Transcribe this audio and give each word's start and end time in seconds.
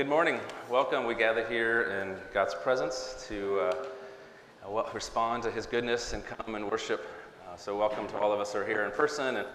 Good 0.00 0.08
morning. 0.08 0.40
Welcome. 0.70 1.04
We 1.04 1.14
gather 1.14 1.46
here 1.46 1.82
in 2.00 2.16
God's 2.32 2.54
presence 2.54 3.22
to 3.28 3.70
uh, 4.66 4.84
respond 4.94 5.42
to 5.42 5.50
His 5.50 5.66
goodness 5.66 6.14
and 6.14 6.24
come 6.24 6.54
and 6.54 6.70
worship. 6.70 7.06
Uh, 7.46 7.54
so, 7.56 7.76
welcome 7.76 8.08
to 8.08 8.18
all 8.18 8.32
of 8.32 8.40
us 8.40 8.54
who 8.54 8.60
are 8.60 8.64
here 8.64 8.84
in 8.84 8.92
person 8.92 9.36
and 9.36 9.46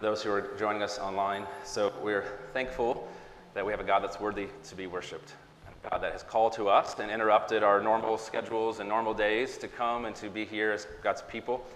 those 0.00 0.22
who 0.22 0.30
are 0.30 0.56
joining 0.58 0.82
us 0.82 0.98
online. 0.98 1.44
So, 1.64 1.92
we're 2.02 2.24
thankful 2.54 3.06
that 3.52 3.66
we 3.66 3.70
have 3.70 3.80
a 3.80 3.84
God 3.84 4.02
that's 4.02 4.18
worthy 4.18 4.48
to 4.64 4.74
be 4.74 4.86
worshiped, 4.86 5.34
a 5.68 5.90
God 5.90 5.98
that 5.98 6.12
has 6.12 6.22
called 6.22 6.54
to 6.54 6.70
us 6.70 6.98
and 6.98 7.10
interrupted 7.10 7.62
our 7.62 7.82
normal 7.82 8.16
schedules 8.16 8.80
and 8.80 8.88
normal 8.88 9.12
days 9.12 9.58
to 9.58 9.68
come 9.68 10.06
and 10.06 10.16
to 10.16 10.30
be 10.30 10.46
here 10.46 10.72
as 10.72 10.86
God's 11.02 11.20
people. 11.20 11.66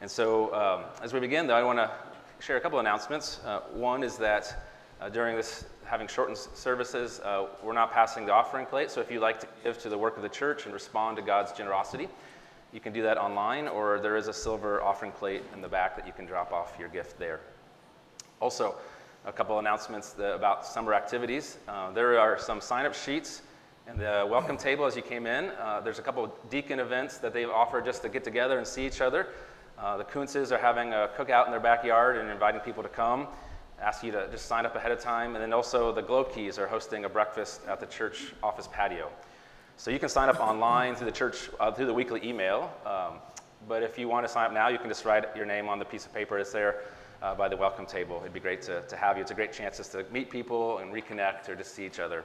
And 0.00 0.10
so, 0.10 0.54
um, 0.54 0.84
as 1.02 1.12
we 1.12 1.20
begin, 1.20 1.46
though, 1.46 1.56
I 1.56 1.64
want 1.64 1.80
to 1.80 1.90
share 2.38 2.56
a 2.56 2.62
couple 2.62 2.78
announcements. 2.78 3.40
Uh, 3.44 3.60
one 3.74 4.02
is 4.02 4.16
that 4.16 4.70
uh, 5.02 5.10
during 5.10 5.36
this 5.36 5.66
having 5.92 6.08
shortened 6.08 6.38
services, 6.38 7.20
uh, 7.20 7.48
we're 7.62 7.74
not 7.74 7.92
passing 7.92 8.24
the 8.24 8.32
offering 8.32 8.64
plate. 8.64 8.90
So 8.90 9.02
if 9.02 9.10
you'd 9.10 9.20
like 9.20 9.38
to 9.40 9.46
give 9.62 9.76
to 9.82 9.90
the 9.90 9.98
work 9.98 10.16
of 10.16 10.22
the 10.22 10.28
church 10.30 10.64
and 10.64 10.72
respond 10.72 11.18
to 11.18 11.22
God's 11.22 11.52
generosity, 11.52 12.08
you 12.72 12.80
can 12.80 12.94
do 12.94 13.02
that 13.02 13.18
online, 13.18 13.68
or 13.68 14.00
there 14.00 14.16
is 14.16 14.26
a 14.26 14.32
silver 14.32 14.82
offering 14.82 15.12
plate 15.12 15.42
in 15.52 15.60
the 15.60 15.68
back 15.68 15.94
that 15.96 16.06
you 16.06 16.14
can 16.14 16.24
drop 16.24 16.50
off 16.50 16.72
your 16.78 16.88
gift 16.88 17.18
there. 17.18 17.40
Also, 18.40 18.74
a 19.26 19.32
couple 19.32 19.58
announcements 19.58 20.14
about 20.18 20.64
summer 20.64 20.94
activities. 20.94 21.58
Uh, 21.68 21.90
there 21.90 22.18
are 22.18 22.38
some 22.38 22.62
sign 22.62 22.86
up 22.86 22.94
sheets 22.94 23.42
and 23.86 23.98
the 23.98 24.26
welcome 24.30 24.56
table 24.56 24.86
as 24.86 24.96
you 24.96 25.02
came 25.02 25.26
in. 25.26 25.50
Uh, 25.60 25.82
there's 25.84 25.98
a 25.98 26.02
couple 26.02 26.34
deacon 26.48 26.80
events 26.80 27.18
that 27.18 27.34
they've 27.34 27.50
offered 27.50 27.84
just 27.84 28.00
to 28.00 28.08
get 28.08 28.24
together 28.24 28.56
and 28.56 28.66
see 28.66 28.86
each 28.86 29.02
other. 29.02 29.26
Uh, 29.78 29.98
the 29.98 30.04
Kuntzes 30.04 30.52
are 30.52 30.58
having 30.58 30.94
a 30.94 31.10
cookout 31.18 31.44
in 31.44 31.50
their 31.50 31.60
backyard 31.60 32.16
and 32.16 32.30
inviting 32.30 32.62
people 32.62 32.82
to 32.82 32.88
come 32.88 33.28
ask 33.82 34.04
you 34.04 34.12
to 34.12 34.28
just 34.30 34.46
sign 34.46 34.64
up 34.64 34.76
ahead 34.76 34.92
of 34.92 35.00
time. 35.00 35.34
And 35.34 35.42
then 35.42 35.52
also 35.52 35.92
the 35.92 36.02
Globe 36.02 36.32
Keys 36.32 36.58
are 36.58 36.66
hosting 36.66 37.04
a 37.04 37.08
breakfast 37.08 37.62
at 37.66 37.80
the 37.80 37.86
church 37.86 38.32
office 38.42 38.68
patio. 38.70 39.10
So 39.76 39.90
you 39.90 39.98
can 39.98 40.08
sign 40.08 40.28
up 40.28 40.40
online 40.40 40.94
through 40.94 41.06
the 41.06 41.12
church, 41.12 41.50
uh, 41.58 41.72
through 41.72 41.86
the 41.86 41.94
weekly 41.94 42.20
email. 42.24 42.72
Um, 42.86 43.18
but 43.68 43.82
if 43.82 43.98
you 43.98 44.08
want 44.08 44.26
to 44.26 44.32
sign 44.32 44.46
up 44.46 44.52
now, 44.52 44.68
you 44.68 44.78
can 44.78 44.88
just 44.88 45.04
write 45.04 45.24
your 45.36 45.46
name 45.46 45.68
on 45.68 45.78
the 45.78 45.84
piece 45.84 46.06
of 46.06 46.14
paper 46.14 46.38
that's 46.38 46.52
there 46.52 46.82
uh, 47.22 47.34
by 47.34 47.48
the 47.48 47.56
welcome 47.56 47.86
table. 47.86 48.18
It'd 48.20 48.32
be 48.32 48.40
great 48.40 48.62
to, 48.62 48.82
to 48.82 48.96
have 48.96 49.16
you. 49.16 49.22
It's 49.22 49.30
a 49.30 49.34
great 49.34 49.52
chance 49.52 49.78
just 49.78 49.92
to 49.92 50.04
meet 50.12 50.30
people 50.30 50.78
and 50.78 50.92
reconnect 50.92 51.48
or 51.48 51.56
just 51.56 51.74
see 51.74 51.84
each 51.84 51.98
other. 51.98 52.24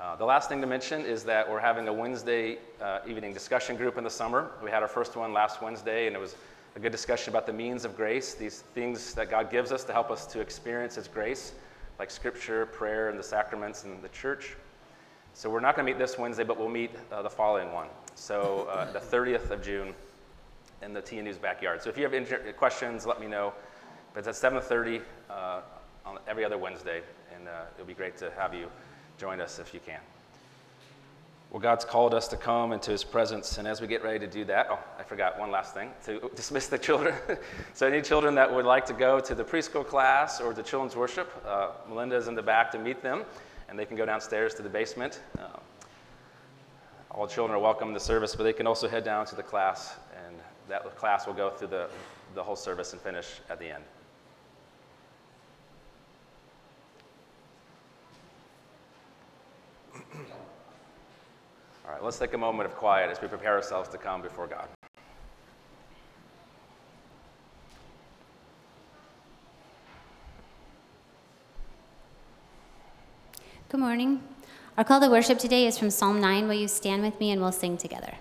Uh, 0.00 0.16
the 0.16 0.24
last 0.24 0.48
thing 0.48 0.60
to 0.60 0.66
mention 0.66 1.04
is 1.04 1.24
that 1.24 1.50
we're 1.50 1.58
having 1.58 1.88
a 1.88 1.92
Wednesday 1.92 2.58
uh, 2.80 3.00
evening 3.06 3.32
discussion 3.32 3.76
group 3.76 3.98
in 3.98 4.04
the 4.04 4.10
summer. 4.10 4.50
We 4.62 4.70
had 4.70 4.82
our 4.82 4.88
first 4.88 5.16
one 5.16 5.32
last 5.32 5.60
Wednesday, 5.60 6.06
and 6.06 6.14
it 6.14 6.20
was 6.20 6.36
a 6.76 6.80
good 6.80 6.92
discussion 6.92 7.30
about 7.30 7.46
the 7.46 7.52
means 7.52 7.84
of 7.84 7.96
grace, 7.96 8.34
these 8.34 8.60
things 8.74 9.14
that 9.14 9.30
God 9.30 9.50
gives 9.50 9.72
us 9.72 9.84
to 9.84 9.92
help 9.92 10.10
us 10.10 10.26
to 10.28 10.40
experience 10.40 10.94
His 10.94 11.08
grace, 11.08 11.52
like 11.98 12.10
Scripture, 12.10 12.66
prayer, 12.66 13.08
and 13.08 13.18
the 13.18 13.22
sacraments 13.22 13.84
and 13.84 14.02
the 14.02 14.08
church. 14.10 14.56
So 15.34 15.48
we're 15.48 15.60
not 15.60 15.76
going 15.76 15.86
to 15.86 15.92
meet 15.92 15.98
this 15.98 16.18
Wednesday, 16.18 16.44
but 16.44 16.58
we'll 16.58 16.68
meet 16.68 16.90
uh, 17.12 17.22
the 17.22 17.30
following 17.30 17.72
one. 17.72 17.88
So 18.14 18.68
uh, 18.70 18.90
the 18.92 18.98
30th 18.98 19.50
of 19.50 19.62
June 19.62 19.94
in 20.82 20.92
the 20.92 21.02
TNU's 21.02 21.38
backyard. 21.38 21.82
So 21.82 21.90
if 21.90 21.96
you 21.96 22.04
have 22.04 22.14
inter- 22.14 22.52
questions, 22.52 23.06
let 23.06 23.20
me 23.20 23.26
know. 23.26 23.52
But 24.14 24.26
it's 24.26 24.42
at 24.44 24.52
7:30 24.52 25.02
uh, 25.30 25.60
on 26.04 26.18
every 26.26 26.44
other 26.44 26.58
Wednesday, 26.58 27.02
and 27.34 27.46
uh, 27.48 27.62
it'll 27.74 27.86
be 27.86 27.94
great 27.94 28.16
to 28.18 28.30
have 28.32 28.54
you 28.54 28.70
join 29.18 29.40
us 29.40 29.58
if 29.58 29.74
you 29.74 29.80
can. 29.84 30.00
Well, 31.50 31.60
God's 31.60 31.86
called 31.86 32.12
us 32.12 32.28
to 32.28 32.36
come 32.36 32.72
into 32.72 32.90
His 32.90 33.04
presence, 33.04 33.56
and 33.56 33.66
as 33.66 33.80
we 33.80 33.86
get 33.86 34.04
ready 34.04 34.18
to 34.18 34.26
do 34.26 34.44
that, 34.44 34.66
oh, 34.70 34.78
I 34.98 35.02
forgot 35.02 35.38
one 35.38 35.50
last 35.50 35.72
thing 35.72 35.90
to 36.04 36.30
dismiss 36.34 36.66
the 36.66 36.76
children. 36.76 37.14
so, 37.72 37.86
any 37.86 38.02
children 38.02 38.34
that 38.34 38.52
would 38.52 38.66
like 38.66 38.84
to 38.86 38.92
go 38.92 39.18
to 39.18 39.34
the 39.34 39.44
preschool 39.44 39.86
class 39.86 40.42
or 40.42 40.52
the 40.52 40.62
children's 40.62 40.94
worship, 40.94 41.32
uh, 41.46 41.70
Melinda 41.88 42.16
is 42.16 42.28
in 42.28 42.34
the 42.34 42.42
back 42.42 42.70
to 42.72 42.78
meet 42.78 43.02
them, 43.02 43.24
and 43.70 43.78
they 43.78 43.86
can 43.86 43.96
go 43.96 44.04
downstairs 44.04 44.54
to 44.56 44.62
the 44.62 44.68
basement. 44.68 45.22
Uh, 45.38 45.46
all 47.10 47.26
children 47.26 47.56
are 47.56 47.62
welcome 47.62 47.94
the 47.94 48.00
service, 48.00 48.36
but 48.36 48.42
they 48.42 48.52
can 48.52 48.66
also 48.66 48.86
head 48.86 49.02
down 49.02 49.24
to 49.24 49.34
the 49.34 49.42
class, 49.42 49.96
and 50.26 50.36
that 50.68 50.96
class 50.96 51.26
will 51.26 51.32
go 51.32 51.48
through 51.48 51.68
the, 51.68 51.88
the 52.34 52.42
whole 52.42 52.56
service 52.56 52.92
and 52.92 53.00
finish 53.00 53.40
at 53.48 53.58
the 53.58 53.70
end. 53.70 53.84
All 61.88 61.94
right, 61.94 62.04
let's 62.04 62.18
take 62.18 62.34
a 62.34 62.38
moment 62.38 62.68
of 62.68 62.76
quiet 62.76 63.08
as 63.10 63.18
we 63.22 63.28
prepare 63.28 63.54
ourselves 63.54 63.88
to 63.88 63.96
come 63.96 64.20
before 64.20 64.46
God. 64.46 64.68
Good 73.70 73.80
morning. 73.80 74.22
Our 74.76 74.84
call 74.84 75.00
to 75.00 75.08
worship 75.08 75.38
today 75.38 75.66
is 75.66 75.78
from 75.78 75.88
Psalm 75.88 76.20
9. 76.20 76.46
Will 76.46 76.56
you 76.56 76.68
stand 76.68 77.02
with 77.02 77.18
me 77.18 77.30
and 77.30 77.40
we'll 77.40 77.52
sing 77.52 77.78
together? 77.78 78.12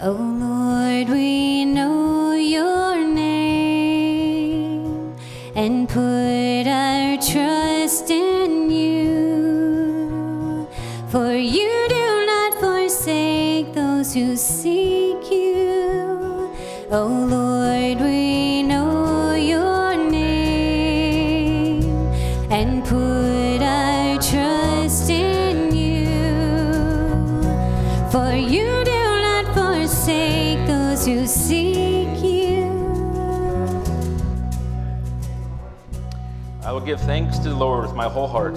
Oh 0.00 0.12
Lord, 0.12 1.10
we 1.10 1.66
know 1.66 2.32
your 2.32 3.04
name 3.06 3.94
and 5.54 5.86
put 5.86 6.66
our 6.66 7.18
trust 7.18 8.08
in 8.08 8.70
you. 8.70 9.09
For 11.10 11.34
you 11.34 11.86
do 11.88 12.24
not 12.24 12.54
forsake 12.60 13.74
those 13.74 14.14
who 14.14 14.36
seek 14.36 15.28
you. 15.28 16.52
Oh 16.88 17.26
Lord, 17.28 18.00
we 18.00 18.62
know 18.62 19.34
your 19.34 19.96
name 19.96 21.82
and 22.52 22.84
put 22.84 23.60
our 23.60 24.22
trust 24.22 25.10
in 25.10 25.74
you. 25.74 26.06
For 28.12 28.32
you 28.32 28.84
do 28.84 29.02
not 29.20 29.52
forsake 29.52 30.64
those 30.68 31.04
who 31.06 31.26
seek 31.26 32.22
you. 32.22 32.70
I 36.64 36.70
will 36.70 36.78
give 36.78 37.00
thanks 37.00 37.38
to 37.38 37.48
the 37.48 37.56
Lord 37.56 37.82
with 37.82 37.96
my 37.96 38.08
whole 38.08 38.28
heart. 38.28 38.56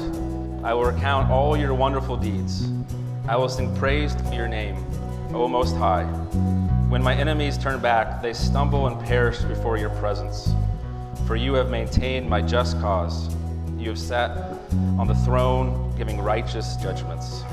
I 0.63 0.73
will 0.73 0.85
recount 0.85 1.29
all 1.29 1.57
your 1.57 1.73
wonderful 1.73 2.15
deeds. 2.15 2.69
I 3.27 3.35
will 3.35 3.49
sing 3.49 3.75
praise 3.75 4.15
to 4.15 4.33
your 4.33 4.47
name, 4.47 4.77
O 5.33 5.45
Most 5.49 5.75
High. 5.75 6.05
When 6.87 7.03
my 7.03 7.13
enemies 7.13 7.57
turn 7.57 7.81
back, 7.81 8.21
they 8.21 8.31
stumble 8.31 8.87
and 8.87 8.97
perish 9.05 9.39
before 9.41 9.77
your 9.77 9.89
presence. 9.89 10.53
For 11.27 11.35
you 11.35 11.53
have 11.55 11.69
maintained 11.69 12.29
my 12.29 12.41
just 12.41 12.79
cause. 12.79 13.27
You 13.77 13.89
have 13.89 13.99
sat 13.99 14.29
on 14.97 15.05
the 15.05 15.15
throne, 15.15 15.93
giving 15.97 16.21
righteous 16.21 16.77
judgments. 16.77 17.43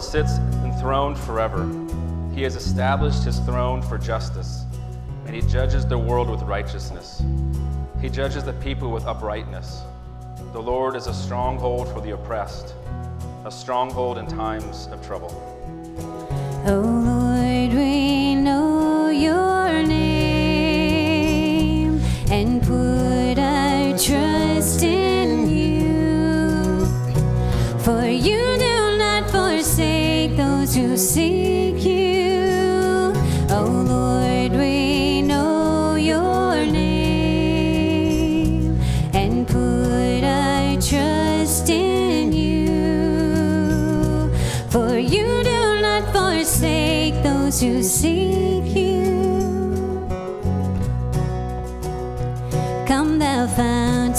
Lord 0.00 0.10
sits 0.10 0.38
enthroned 0.64 1.18
forever. 1.18 1.70
He 2.34 2.40
has 2.44 2.56
established 2.56 3.22
his 3.22 3.38
throne 3.40 3.82
for 3.82 3.98
justice, 3.98 4.64
and 5.26 5.36
he 5.36 5.42
judges 5.42 5.84
the 5.84 5.98
world 5.98 6.30
with 6.30 6.40
righteousness. 6.40 7.22
He 8.00 8.08
judges 8.08 8.42
the 8.42 8.54
people 8.54 8.90
with 8.90 9.04
uprightness. 9.04 9.82
The 10.54 10.62
Lord 10.62 10.96
is 10.96 11.06
a 11.06 11.12
stronghold 11.12 11.92
for 11.92 12.00
the 12.00 12.12
oppressed, 12.12 12.74
a 13.44 13.50
stronghold 13.50 14.16
in 14.16 14.26
times 14.26 14.88
of 14.90 15.06
trouble. 15.06 15.34
Oh 16.64 16.99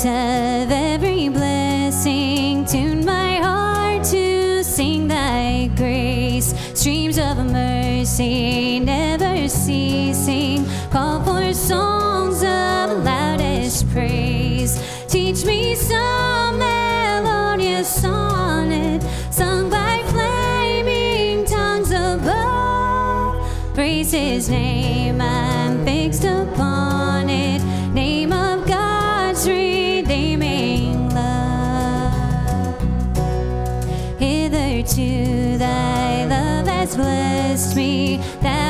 fount 0.01 0.65
of 0.65 0.71
every 0.71 1.29
blessing, 1.29 2.65
tune 2.65 3.05
my 3.05 3.35
heart 3.35 4.03
to 4.05 4.63
sing 4.63 5.07
thy 5.07 5.69
grace. 5.75 6.53
Streams 6.73 7.17
of 7.17 7.37
mercy 7.37 8.79
never 8.79 9.47
ceasing, 9.47 10.65
call 10.89 11.21
for 11.23 11.53
songs 11.53 12.37
of 12.37 13.03
loudest 13.03 13.89
praise. 13.91 14.81
Teach 15.07 15.45
me 15.45 15.75
some 15.75 16.57
melodious 16.57 18.01
sonnet 18.01 19.03
sung 19.31 19.69
by 19.69 20.03
flaming 20.07 21.45
tongues 21.45 21.91
above. 21.91 23.45
Praise 23.75 24.11
his 24.11 24.49
name, 24.49 24.80
thou 38.41 38.60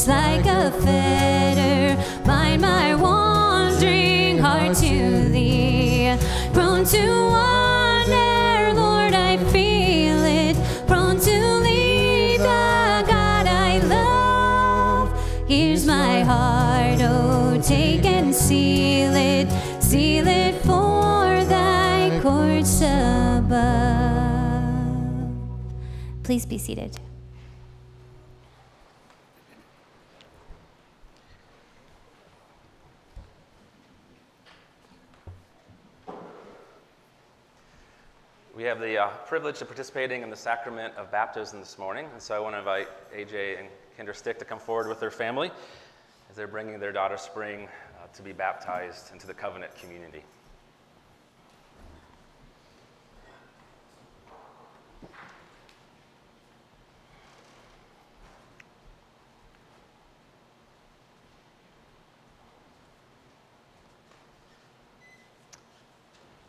goodness, 0.00 0.08
like 0.08 0.46
a 0.46 0.70
fetter, 0.82 1.96
bind 2.24 2.62
my 2.62 2.94
wandering 2.94 4.38
heart 4.38 4.76
to 4.76 5.28
thee. 5.28 6.16
Prone 6.52 6.84
to 6.86 7.06
wander, 7.06 8.72
Lord, 8.74 9.14
I 9.14 9.36
feel 9.52 10.24
it. 10.24 10.56
Prone 10.86 11.18
to 11.20 11.56
leave 11.58 12.38
the 12.38 13.04
God 13.06 13.46
I 13.46 13.78
love. 13.84 15.12
Here's 15.48 15.86
my 15.86 16.22
heart, 16.22 17.00
oh, 17.02 17.60
take 17.62 18.04
and 18.04 18.34
seal 18.34 19.14
it, 19.14 19.48
seal 19.82 20.26
it 20.26 20.54
for 20.62 21.44
thy 21.44 22.20
courts 22.22 22.80
above. 22.80 23.50
Please 26.22 26.46
be 26.46 26.58
seated. 26.58 26.98
We 38.56 38.66
privilege 39.30 39.62
of 39.62 39.68
participating 39.68 40.22
in 40.22 40.28
the 40.28 40.34
sacrament 40.34 40.92
of 40.96 41.08
baptism 41.12 41.60
this 41.60 41.78
morning, 41.78 42.04
and 42.12 42.20
so 42.20 42.34
I 42.34 42.40
want 42.40 42.56
to 42.56 42.58
invite 42.58 42.88
AJ 43.14 43.60
and 43.60 43.68
Kendra 43.96 44.12
Stick 44.12 44.40
to 44.40 44.44
come 44.44 44.58
forward 44.58 44.88
with 44.88 44.98
their 44.98 45.12
family 45.12 45.52
as 46.28 46.34
they're 46.34 46.48
bringing 46.48 46.80
their 46.80 46.90
daughter 46.90 47.16
Spring 47.16 47.68
uh, 47.68 48.08
to 48.12 48.22
be 48.22 48.32
baptized 48.32 49.12
into 49.12 49.28
the 49.28 49.32
covenant 49.32 49.72
community. 49.76 50.24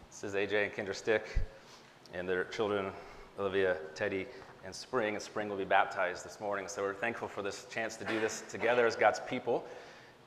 This 0.10 0.24
is 0.24 0.34
AJ 0.34 0.64
and 0.64 0.74
Kendra 0.74 0.96
Stick 0.96 1.28
and 2.14 2.28
their 2.28 2.44
children, 2.46 2.92
Olivia, 3.40 3.78
Teddy, 3.96 4.28
and 4.66 4.74
Spring. 4.74 5.16
And 5.16 5.24
Spring 5.24 5.50
will 5.50 5.58
be 5.58 5.66
baptized 5.66 6.26
this 6.26 6.40
morning. 6.40 6.68
So 6.68 6.82
we're 6.82 6.94
thankful 6.94 7.28
for 7.28 7.42
this 7.42 7.66
chance 7.72 7.96
to 7.98 8.06
do 8.06 8.20
this 8.20 8.44
together 8.50 8.86
as 8.86 8.96
God's 8.96 9.20
people. 9.22 9.66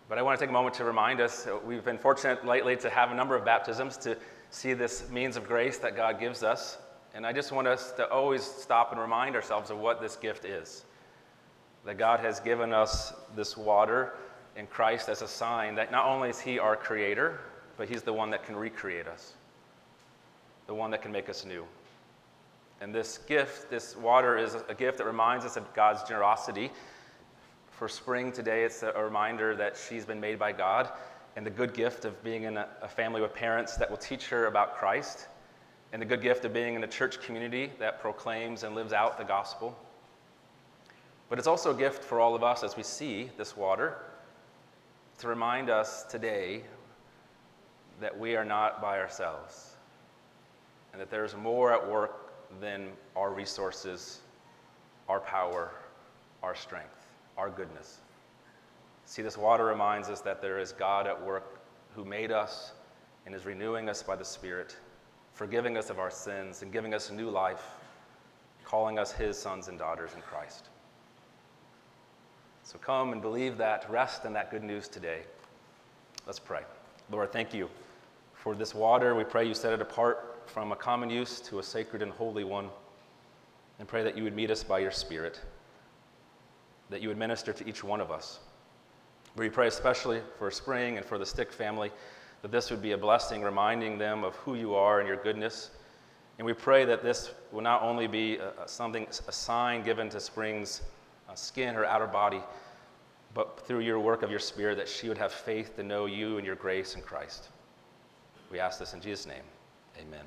But 0.09 0.19
I 0.19 0.23
want 0.23 0.39
to 0.39 0.45
take 0.45 0.51
a 0.51 0.53
moment 0.53 0.75
to 0.77 0.85
remind 0.85 1.21
us 1.21 1.47
uh, 1.47 1.59
we've 1.65 1.85
been 1.85 1.99
fortunate 1.99 2.45
lately 2.45 2.77
to 2.77 2.91
have 2.91 3.11
a 3.11 3.15
number 3.15 3.37
of 3.37 3.45
baptisms 3.45 3.97
to 3.99 4.17
see 4.51 4.75
this 4.75 5.09
means 5.11 5.37
of 5.37 5.47
grace 5.47 5.79
that 5.79 5.97
God 5.97 6.21
gives 6.21 6.43
us. 6.43 6.79
And 7.15 7.27
I 7.27 7.33
just 7.33 7.53
want 7.53 7.69
us 7.69 7.93
to 7.93 8.09
always 8.09 8.43
stop 8.43 8.93
and 8.93 9.01
remind 9.01 9.37
ourselves 9.37 9.71
of 9.71 9.79
what 9.79 10.01
this 10.01 10.17
gift 10.17 10.45
is. 10.45 10.85
That 11.85 11.99
God 11.99 12.21
has 12.21 12.41
given 12.41 12.73
us 12.73 13.13
this 13.37 13.57
water 13.57 14.15
in 14.57 14.67
Christ 14.67 15.09
as 15.09 15.23
a 15.23 15.29
sign 15.29 15.75
that 15.77 15.93
not 15.93 16.07
only 16.07 16.31
is 16.31 16.41
He 16.41 16.59
our 16.59 16.77
creator, 16.77 17.41
but 17.77 17.89
He's 17.89 18.03
the 18.03 18.13
one 18.13 18.31
that 18.31 18.45
can 18.45 18.57
recreate 18.57 19.07
us 19.07 19.35
the 20.67 20.75
one 20.75 20.91
that 20.91 21.03
can 21.03 21.13
make 21.13 21.29
us 21.29 21.45
new. 21.45 21.65
And 22.81 22.95
this 22.95 23.19
gift, 23.19 23.71
this 23.71 23.97
water, 23.97 24.37
is 24.37 24.57
a 24.69 24.75
gift 24.75 24.99
that 24.99 25.07
reminds 25.07 25.45
us 25.45 25.57
of 25.57 25.73
God's 25.75 26.03
generosity. 26.03 26.71
For 27.71 27.89
spring 27.89 28.33
today, 28.33 28.65
it's 28.65 28.83
a 28.83 29.03
reminder 29.03 29.55
that 29.57 29.77
she's 29.77 30.05
been 30.05 30.21
made 30.21 30.39
by 30.39 30.53
God 30.53 30.91
and 31.37 31.45
the 31.45 31.51
good 31.51 31.75
gift 31.75 32.05
of 32.05 32.23
being 32.23 32.45
in 32.45 32.57
a, 32.57 32.89
family 32.89 33.21
with 33.21 33.35
parents 33.35 33.77
that 33.77 33.91
will 33.91 33.97
teach 33.97 34.29
her 34.29 34.47
about 34.47 34.77
Christ, 34.77 35.27
and 35.93 36.01
the 36.01 36.07
good 36.07 36.23
gift 36.23 36.45
of 36.45 36.53
being 36.53 36.75
in 36.75 36.85
a 36.85 36.87
church 36.87 37.21
community 37.21 37.73
that 37.79 38.01
proclaims 38.01 38.63
and 38.63 38.75
lives 38.75 38.93
out 38.93 39.19
the 39.19 39.25
gospel. 39.25 39.77
But 41.29 41.39
it's 41.39 41.49
also 41.49 41.75
a 41.75 41.77
gift 41.77 42.05
for 42.05 42.21
all 42.21 42.35
of 42.35 42.45
us 42.45 42.63
as 42.63 42.77
we 42.77 42.85
see 42.85 43.31
this 43.37 43.57
water 43.57 43.97
to 45.19 45.29
remind 45.29 45.71
us 45.71 46.05
today 46.05 46.63
that 48.01 48.17
we 48.17 48.37
are 48.37 48.45
not 48.45 48.81
by 48.81 48.99
ourselves 48.99 49.74
and 50.95 51.01
that 51.01 51.11
there's 51.11 51.35
more 51.35 51.73
at 51.73 51.91
work 51.91 52.31
than 52.61 52.91
our 53.17 53.33
resources, 53.33 54.21
our 55.09 55.19
power, 55.19 55.73
our 56.41 56.55
strength, 56.55 57.09
our 57.37 57.51
goodness. 57.51 57.99
See, 59.05 59.21
this 59.21 59.37
water 59.37 59.65
reminds 59.65 60.09
us 60.09 60.21
that 60.21 60.41
there 60.41 60.61
is 60.61 60.71
God 60.71 61.09
at 61.09 61.21
work 61.21 61.59
who 61.97 62.05
made 62.05 62.31
us 62.31 62.75
and 63.27 63.35
is 63.35 63.45
renewing 63.45 63.89
us 63.89 64.05
by 64.05 64.15
the 64.15 64.25
Spirit, 64.25 64.77
forgiving 65.33 65.77
us 65.77 65.91
of 65.91 65.99
our 65.99 66.13
sins 66.13 66.63
and 66.63 66.73
giving 66.73 66.95
us 66.95 67.11
a 67.11 67.13
new 67.13 67.29
life, 67.29 67.65
calling 68.65 68.97
us 68.97 69.11
his 69.11 69.37
sons 69.37 69.67
and 69.67 69.77
daughters 69.77 70.13
in 70.15 70.23
Christ. 70.23 70.69
So 72.63 72.79
come 72.79 73.11
and 73.11 73.21
believe 73.21 73.57
that, 73.59 73.85
rest 73.91 74.25
in 74.27 74.33
that 74.35 74.53
good 74.53 74.63
news 74.63 74.87
today. 74.87 75.23
Let's 76.25 76.39
pray. 76.39 76.63
Lord, 77.11 77.33
thank 77.33 77.53
you 77.53 77.69
for 78.33 78.55
this 78.55 78.77
water. 78.77 79.17
We 79.17 79.25
pray 79.25 79.45
you 79.45 79.55
set 79.55 79.73
it 79.73 79.83
apart 79.83 80.34
from 80.49 80.73
a 80.73 80.77
common 80.77 81.11
use 81.11 81.41
to 81.41 81.59
a 81.59 81.63
sacred 81.63 82.03
and 82.03 82.13
holy 82.13 82.45
one, 82.45 82.69
and 83.79 83.89
pray 83.89 84.03
that 84.05 84.17
you 84.17 84.23
would 84.25 84.37
meet 84.37 84.51
us 84.51 84.63
by 84.63 84.79
your 84.79 84.91
Spirit, 84.91 85.41
that 86.91 87.01
you 87.01 87.09
would 87.09 87.19
minister 87.19 87.53
to 87.53 87.69
each 87.69 87.83
one 87.83 88.01
of 88.01 88.11
us. 88.11 88.39
We 89.37 89.49
pray 89.49 89.67
especially 89.67 90.21
for 90.39 90.51
Spring 90.51 90.97
and 90.97 91.05
for 91.05 91.19
the 91.19 91.27
Stick 91.27 91.53
family, 91.53 91.91
that 92.43 92.53
this 92.53 92.71
would 92.71 92.83
be 92.83 92.93
a 92.93 92.99
blessing, 92.99 93.43
reminding 93.43 93.99
them 93.99 94.23
of 94.23 94.37
who 94.37 94.55
you 94.55 94.75
are 94.75 95.01
and 95.01 95.09
your 95.09 95.17
goodness. 95.17 95.71
And 96.39 96.47
we 96.47 96.53
pray 96.53 96.85
that 96.85 97.03
this 97.03 97.31
will 97.53 97.63
not 97.63 97.83
only 97.83 98.07
be 98.07 98.37
a, 98.37 98.51
a 98.63 98.69
something, 98.69 99.07
a 99.27 99.33
sign 99.33 99.83
given 99.83 100.09
to 100.11 100.21
Spring's 100.21 100.83
uh, 101.29 101.35
skin 101.35 101.75
or 101.75 101.85
outer 101.85 102.07
body, 102.07 102.41
but 103.33 103.61
through 103.67 103.81
your 103.81 103.99
work 103.99 104.23
of 104.23 104.31
your 104.31 104.39
Spirit, 104.39 104.77
that 104.77 104.89
she 104.89 105.09
would 105.09 105.19
have 105.19 105.33
faith 105.33 105.75
to 105.77 105.83
know 105.83 106.07
you 106.07 106.37
and 106.37 106.47
your 106.47 106.57
grace 106.57 106.95
in 106.95 107.03
Christ. 107.03 107.49
We 108.53 108.61
ask 108.61 108.79
this 108.79 108.95
in 108.95 109.01
Jesus' 109.01 109.27
name. 109.27 109.43
Amen. 109.99 110.25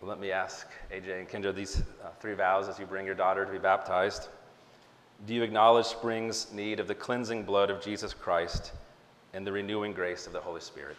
Well, 0.00 0.10
let 0.10 0.20
me 0.20 0.30
ask 0.30 0.68
AJ 0.92 1.20
and 1.20 1.28
Kendra 1.28 1.54
these 1.54 1.82
uh, 2.04 2.10
three 2.20 2.34
vows 2.34 2.68
as 2.68 2.78
you 2.78 2.84
bring 2.84 3.06
your 3.06 3.14
daughter 3.14 3.46
to 3.46 3.50
be 3.50 3.58
baptized. 3.58 4.28
Do 5.26 5.34
you 5.34 5.42
acknowledge 5.42 5.86
Spring's 5.86 6.52
need 6.52 6.80
of 6.80 6.88
the 6.88 6.94
cleansing 6.94 7.44
blood 7.44 7.70
of 7.70 7.82
Jesus 7.82 8.12
Christ 8.12 8.72
and 9.32 9.46
the 9.46 9.52
renewing 9.52 9.92
grace 9.92 10.26
of 10.26 10.34
the 10.34 10.40
Holy 10.40 10.60
Spirit? 10.60 10.98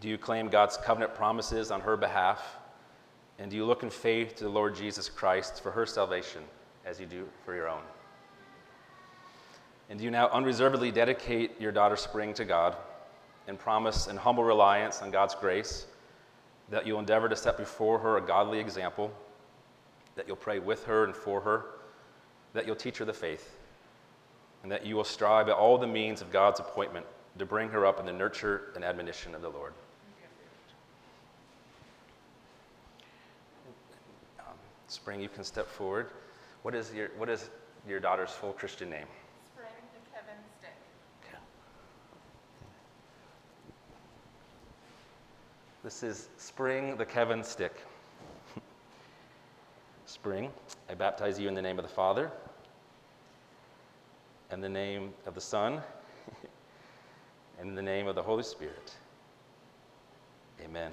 Do 0.00 0.08
you 0.08 0.16
claim 0.16 0.48
God's 0.48 0.76
covenant 0.78 1.14
promises 1.14 1.70
on 1.70 1.80
her 1.82 1.96
behalf? 1.96 2.56
And 3.38 3.50
do 3.50 3.56
you 3.56 3.64
look 3.66 3.82
in 3.82 3.90
faith 3.90 4.36
to 4.36 4.44
the 4.44 4.50
Lord 4.50 4.74
Jesus 4.74 5.08
Christ 5.08 5.62
for 5.62 5.70
her 5.70 5.84
salvation 5.84 6.42
as 6.86 6.98
you 6.98 7.06
do 7.06 7.28
for 7.44 7.54
your 7.54 7.68
own? 7.68 7.82
And 9.90 9.98
do 9.98 10.04
you 10.04 10.10
now 10.10 10.28
unreservedly 10.30 10.90
dedicate 10.90 11.60
your 11.60 11.72
daughter 11.72 11.96
Spring 11.96 12.32
to 12.34 12.44
God 12.44 12.76
and 13.48 13.58
promise 13.58 14.06
in 14.06 14.16
humble 14.16 14.44
reliance 14.44 15.02
on 15.02 15.10
God's 15.10 15.34
grace 15.34 15.86
that 16.70 16.86
you'll 16.86 16.98
endeavor 16.98 17.28
to 17.28 17.36
set 17.36 17.56
before 17.56 17.98
her 17.98 18.18
a 18.18 18.20
godly 18.20 18.58
example, 18.58 19.10
that 20.16 20.26
you'll 20.26 20.36
pray 20.36 20.58
with 20.58 20.84
her 20.84 21.04
and 21.04 21.16
for 21.16 21.40
her, 21.40 21.64
that 22.52 22.66
you'll 22.66 22.76
teach 22.76 22.98
her 22.98 23.06
the 23.06 23.12
faith, 23.12 23.56
and 24.62 24.70
that 24.70 24.84
you 24.84 24.94
will 24.94 25.04
strive 25.04 25.46
by 25.46 25.52
all 25.52 25.78
the 25.78 25.86
means 25.86 26.20
of 26.20 26.30
God's 26.30 26.60
appointment 26.60 27.06
to 27.38 27.46
bring 27.46 27.70
her 27.70 27.86
up 27.86 27.98
in 28.00 28.06
the 28.06 28.12
nurture 28.12 28.72
and 28.74 28.84
admonition 28.84 29.34
of 29.34 29.40
the 29.40 29.48
Lord? 29.48 29.72
Um, 34.40 34.44
Spring, 34.88 35.20
you 35.20 35.28
can 35.28 35.44
step 35.44 35.68
forward. 35.68 36.08
What 36.62 36.74
is 36.74 36.92
your, 36.92 37.08
what 37.16 37.30
is 37.30 37.48
your 37.88 38.00
daughter's 38.00 38.30
full 38.30 38.52
Christian 38.52 38.90
name? 38.90 39.06
Spring 39.54 39.68
to 39.68 40.10
Kevin 40.12 40.36
Stick. 40.58 40.74
This 45.84 46.02
is 46.02 46.28
Spring 46.38 46.96
the 46.96 47.06
Kevin 47.06 47.44
Stick. 47.44 47.72
Spring, 50.06 50.50
I 50.90 50.94
baptize 50.94 51.38
you 51.38 51.46
in 51.46 51.54
the 51.54 51.62
name 51.62 51.78
of 51.78 51.84
the 51.84 51.88
Father, 51.88 52.32
and 54.50 54.62
the 54.62 54.68
name 54.68 55.14
of 55.24 55.36
the 55.36 55.40
Son, 55.40 55.80
and 57.60 57.78
the 57.78 57.82
name 57.82 58.08
of 58.08 58.16
the 58.16 58.22
Holy 58.22 58.42
Spirit. 58.42 58.92
Amen. 60.64 60.90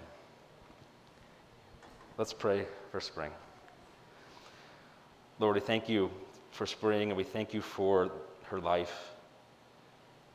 Let's 2.19 2.31
pray 2.33 2.67
for 2.91 3.01
Spring. 3.01 3.31
Lord, 5.39 5.55
we 5.55 5.61
thank 5.61 5.89
you 5.89 6.11
for 6.51 6.67
Spring, 6.67 7.09
and 7.09 7.17
we 7.17 7.23
thank 7.23 7.55
you 7.55 7.61
for 7.61 8.11
her 8.43 8.59
life. 8.59 9.15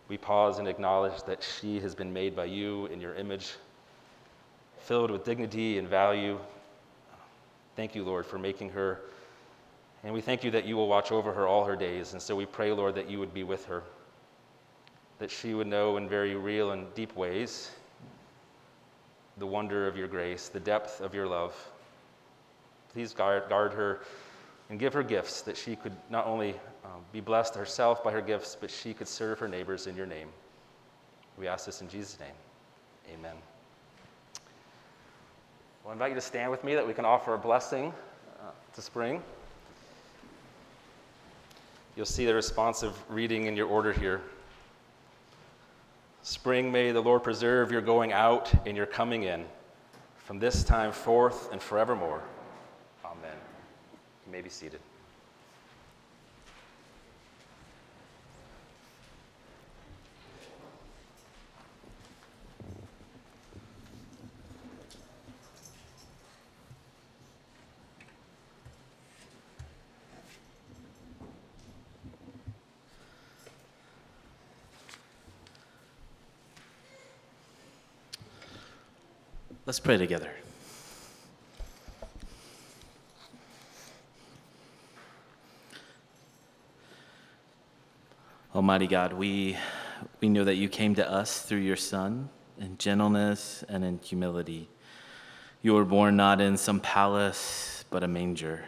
We 0.09 0.19
pause 0.19 0.59
and 0.59 0.67
acknowledge 0.67 1.23
that 1.23 1.41
she 1.41 1.79
has 1.79 1.95
been 1.95 2.13
made 2.13 2.35
by 2.35 2.47
you 2.47 2.87
in 2.87 3.01
your 3.01 3.15
image 3.15 3.53
filled 4.81 5.11
with 5.11 5.25
dignity 5.25 5.79
and 5.79 5.89
value. 5.89 6.39
Thank 7.77 7.95
you, 7.95 8.05
Lord, 8.05 8.27
for 8.27 8.39
making 8.39 8.71
her. 8.71 9.01
And 10.03 10.15
we 10.15 10.21
thank 10.21 10.45
you 10.45 10.51
that 10.53 10.65
you 10.65 10.77
will 10.77 10.89
watch 10.89 11.13
over 11.13 11.33
her 11.33 11.47
all 11.47 11.65
her 11.65 11.77
days. 11.77 12.13
And 12.13 12.23
so 12.23 12.35
we 12.35 12.47
pray, 12.47 12.73
Lord, 12.73 12.95
that 12.95 13.09
you 13.09 13.19
would 13.19 13.35
be 13.35 13.45
with 13.45 13.67
her, 13.67 13.83
that 15.19 15.31
she 15.31 15.55
would 15.55 15.67
know 15.67 15.97
in 15.97 16.09
very 16.09 16.35
real 16.35 16.73
and 16.73 16.93
deep 16.95 17.15
ways 17.17 17.71
the 19.39 19.47
wonder 19.47 19.87
of 19.87 19.97
your 19.97 20.09
grace, 20.09 20.49
the 20.49 20.61
depth 20.61 21.01
of 21.01 21.15
your 21.15 21.27
love. 21.27 21.55
Please 22.93 23.13
guard, 23.13 23.49
guard 23.49 23.73
her 23.73 24.01
and 24.69 24.79
give 24.79 24.93
her 24.93 25.03
gifts 25.03 25.43
that 25.43 25.57
she 25.57 25.77
could 25.77 25.97
not 26.11 26.27
only 26.27 26.55
um, 26.85 27.03
be 27.13 27.21
blessed 27.21 27.55
herself 27.55 28.05
by 28.05 28.13
her 28.13 28.21
gifts, 28.21 28.57
but 28.59 28.71
she 28.71 28.95
could 28.95 29.09
serve 29.09 29.39
her 29.39 29.49
neighbors 29.49 29.87
in 29.87 29.97
your 29.97 30.07
name. 30.07 30.29
We 31.39 31.49
ask 31.49 31.67
this 31.67 31.81
in 31.81 31.89
Jesus' 31.89 32.19
name. 32.21 32.35
Amen. 33.15 33.35
I'll 35.91 35.95
invite 35.95 36.11
you 36.11 36.15
to 36.15 36.21
stand 36.21 36.53
with 36.53 36.63
me 36.63 36.77
that 36.77 36.87
we 36.87 36.95
can 36.95 37.05
offer 37.05 37.35
a 37.35 37.39
blessing 37.39 37.93
uh, 38.41 38.51
to 38.75 38.81
spring. 38.81 39.21
You'll 41.97 42.07
see 42.07 42.27
the 42.27 42.33
responsive 42.33 42.97
reading 43.09 43.47
in 43.47 43.57
your 43.57 43.67
order 43.67 43.93
here. 43.93 44.21
Spring, 46.23 46.71
may 46.71 46.93
the 46.93 47.01
Lord 47.01 47.25
preserve 47.25 47.73
your 47.73 47.81
going 47.81 48.13
out 48.13 48.53
and 48.69 48.77
your 48.77 48.87
coming 48.87 49.25
in 49.25 49.45
from 50.19 50.39
this 50.39 50.63
time 50.63 50.93
forth 50.93 51.51
and 51.51 51.61
forevermore. 51.61 52.23
Amen. 53.05 53.37
You 54.27 54.31
may 54.31 54.43
be 54.43 54.49
seated. 54.49 54.79
Let's 79.71 79.79
pray 79.79 79.99
together. 79.99 80.33
Almighty 88.53 88.89
God, 88.89 89.13
we, 89.13 89.57
we 90.21 90.29
know 90.29 90.43
that 90.43 90.57
you 90.57 90.69
came 90.69 90.97
to 90.97 91.09
us 91.09 91.43
through 91.43 91.61
your 91.61 91.77
Son 91.77 92.31
in 92.59 92.79
gentleness 92.79 93.63
and 93.69 93.85
in 93.85 94.01
humility. 94.03 94.69
You 95.63 95.75
were 95.75 95.85
born 95.85 96.17
not 96.17 96.41
in 96.41 96.57
some 96.57 96.81
palace, 96.81 97.85
but 97.91 98.03
a 98.03 98.09
manger. 98.09 98.65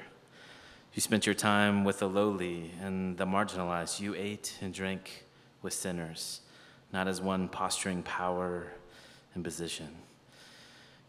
You 0.95 1.03
spent 1.03 1.27
your 1.27 1.35
time 1.35 1.83
with 1.83 1.99
the 1.99 2.09
lowly 2.09 2.71
and 2.81 3.19
the 3.19 3.27
marginalized. 3.27 3.99
You 3.99 4.15
ate 4.15 4.57
and 4.61 4.73
drank 4.73 5.25
with 5.63 5.73
sinners, 5.73 6.43
not 6.93 7.09
as 7.09 7.21
one 7.21 7.49
posturing 7.49 8.05
power 8.05 8.69
and 9.35 9.43
position. 9.43 9.89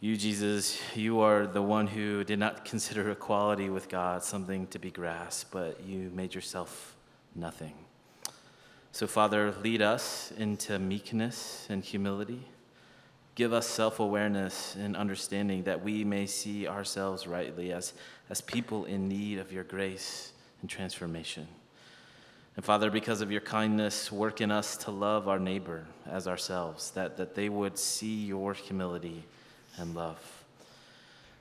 You, 0.03 0.17
Jesus, 0.17 0.81
you 0.97 1.21
are 1.21 1.47
the 1.47 1.61
one 1.61 1.87
who 1.87 2.25
did 2.25 2.37
not 2.37 2.65
consider 2.65 3.09
equality 3.11 3.69
with 3.69 3.87
God 3.87 4.21
something 4.21 4.67
to 4.67 4.77
be 4.77 4.91
grasped, 4.91 5.49
but 5.53 5.81
you 5.85 6.11
made 6.13 6.35
yourself 6.35 6.97
nothing. 7.35 7.73
So, 8.91 9.07
Father, 9.07 9.55
lead 9.63 9.81
us 9.81 10.33
into 10.37 10.77
meekness 10.77 11.67
and 11.69 11.85
humility. 11.85 12.41
Give 13.35 13.53
us 13.53 13.65
self 13.65 14.01
awareness 14.01 14.75
and 14.75 14.97
understanding 14.97 15.63
that 15.63 15.81
we 15.81 16.03
may 16.03 16.25
see 16.25 16.67
ourselves 16.67 17.25
rightly 17.25 17.71
as, 17.71 17.93
as 18.29 18.41
people 18.41 18.83
in 18.83 19.07
need 19.07 19.39
of 19.39 19.53
your 19.53 19.63
grace 19.63 20.33
and 20.59 20.69
transformation. 20.69 21.47
And 22.57 22.65
Father, 22.65 22.91
because 22.91 23.21
of 23.21 23.31
your 23.31 23.39
kindness, 23.39 24.11
work 24.11 24.41
in 24.41 24.51
us 24.51 24.75
to 24.79 24.91
love 24.91 25.29
our 25.29 25.39
neighbor 25.39 25.85
as 26.05 26.27
ourselves, 26.27 26.91
that, 26.91 27.15
that 27.15 27.35
they 27.35 27.47
would 27.47 27.77
see 27.77 28.25
your 28.25 28.53
humility 28.53 29.23
and 29.77 29.95
love. 29.95 30.43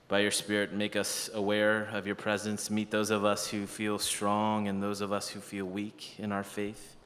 By 0.08 0.20
your 0.20 0.30
Spirit, 0.30 0.72
make 0.72 0.94
us 0.94 1.30
aware 1.32 1.88
of 1.92 2.06
your 2.06 2.14
presence. 2.14 2.70
Meet 2.70 2.90
those 2.90 3.10
of 3.10 3.24
us 3.24 3.48
who 3.48 3.66
feel 3.66 3.98
strong 3.98 4.68
and 4.68 4.82
those 4.82 5.00
of 5.00 5.12
us 5.12 5.30
who 5.30 5.40
feel 5.40 5.64
weak 5.64 6.16
in 6.18 6.32
our 6.32 6.44
faith. 6.44 6.96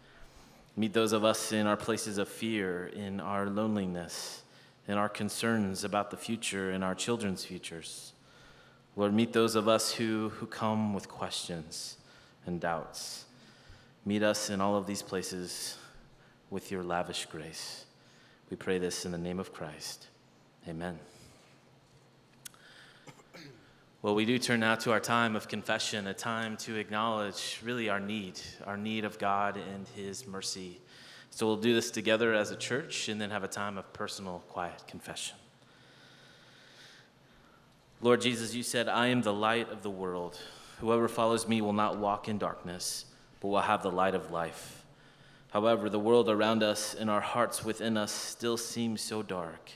Meet 0.76 0.92
those 0.92 1.12
of 1.12 1.24
us 1.24 1.52
in 1.52 1.66
our 1.66 1.76
places 1.76 2.18
of 2.18 2.28
fear, 2.28 2.88
in 2.88 3.20
our 3.20 3.46
loneliness, 3.46 4.42
in 4.88 4.98
our 4.98 5.08
concerns 5.08 5.84
about 5.84 6.10
the 6.10 6.16
future 6.16 6.70
and 6.70 6.82
our 6.82 6.94
children's 6.94 7.44
futures. 7.44 8.12
Lord, 8.96 9.14
meet 9.14 9.32
those 9.32 9.54
of 9.54 9.68
us 9.68 9.92
who, 9.92 10.30
who 10.30 10.46
come 10.46 10.92
with 10.92 11.08
questions 11.08 11.96
and 12.44 12.60
doubts. 12.60 13.24
Meet 14.04 14.22
us 14.22 14.50
in 14.50 14.60
all 14.60 14.76
of 14.76 14.86
these 14.86 15.02
places 15.02 15.76
with 16.50 16.70
your 16.70 16.82
lavish 16.82 17.26
grace. 17.26 17.84
We 18.50 18.56
pray 18.56 18.78
this 18.78 19.04
in 19.04 19.12
the 19.12 19.18
name 19.18 19.38
of 19.38 19.52
Christ. 19.52 20.06
Amen. 20.68 20.98
Well, 24.06 24.14
we 24.14 24.24
do 24.24 24.38
turn 24.38 24.60
now 24.60 24.76
to 24.76 24.92
our 24.92 25.00
time 25.00 25.34
of 25.34 25.48
confession, 25.48 26.06
a 26.06 26.14
time 26.14 26.56
to 26.58 26.76
acknowledge 26.76 27.58
really 27.64 27.88
our 27.88 27.98
need, 27.98 28.40
our 28.64 28.76
need 28.76 29.04
of 29.04 29.18
God 29.18 29.56
and 29.56 29.84
His 29.96 30.28
mercy. 30.28 30.80
So 31.30 31.44
we'll 31.44 31.56
do 31.56 31.74
this 31.74 31.90
together 31.90 32.32
as 32.32 32.52
a 32.52 32.56
church 32.56 33.08
and 33.08 33.20
then 33.20 33.30
have 33.30 33.42
a 33.42 33.48
time 33.48 33.76
of 33.76 33.92
personal, 33.92 34.44
quiet 34.46 34.84
confession. 34.86 35.34
Lord 38.00 38.20
Jesus, 38.20 38.54
you 38.54 38.62
said, 38.62 38.88
I 38.88 39.08
am 39.08 39.22
the 39.22 39.32
light 39.32 39.72
of 39.72 39.82
the 39.82 39.90
world. 39.90 40.38
Whoever 40.78 41.08
follows 41.08 41.48
me 41.48 41.60
will 41.60 41.72
not 41.72 41.98
walk 41.98 42.28
in 42.28 42.38
darkness, 42.38 43.06
but 43.40 43.48
will 43.48 43.58
have 43.58 43.82
the 43.82 43.90
light 43.90 44.14
of 44.14 44.30
life. 44.30 44.84
However, 45.50 45.90
the 45.90 45.98
world 45.98 46.30
around 46.30 46.62
us 46.62 46.94
and 46.94 47.10
our 47.10 47.20
hearts 47.20 47.64
within 47.64 47.96
us 47.96 48.12
still 48.12 48.56
seem 48.56 48.98
so 48.98 49.24
dark. 49.24 49.72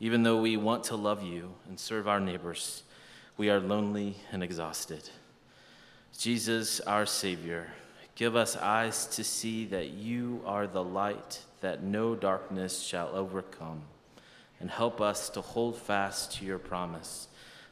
Even 0.00 0.22
though 0.22 0.40
we 0.40 0.56
want 0.56 0.84
to 0.84 0.96
love 0.96 1.22
you 1.22 1.52
and 1.68 1.78
serve 1.78 2.08
our 2.08 2.18
neighbors, 2.18 2.84
we 3.38 3.48
are 3.48 3.60
lonely 3.60 4.16
and 4.32 4.42
exhausted. 4.42 5.08
Jesus, 6.18 6.80
our 6.80 7.06
Savior, 7.06 7.68
give 8.16 8.34
us 8.34 8.56
eyes 8.56 9.06
to 9.06 9.22
see 9.22 9.64
that 9.66 9.90
you 9.90 10.42
are 10.44 10.66
the 10.66 10.82
light 10.82 11.44
that 11.60 11.82
no 11.82 12.16
darkness 12.16 12.82
shall 12.82 13.08
overcome, 13.14 13.82
and 14.60 14.70
help 14.70 15.00
us 15.00 15.30
to 15.30 15.40
hold 15.40 15.76
fast 15.78 16.32
to 16.32 16.44
your 16.44 16.58
promise 16.58 17.28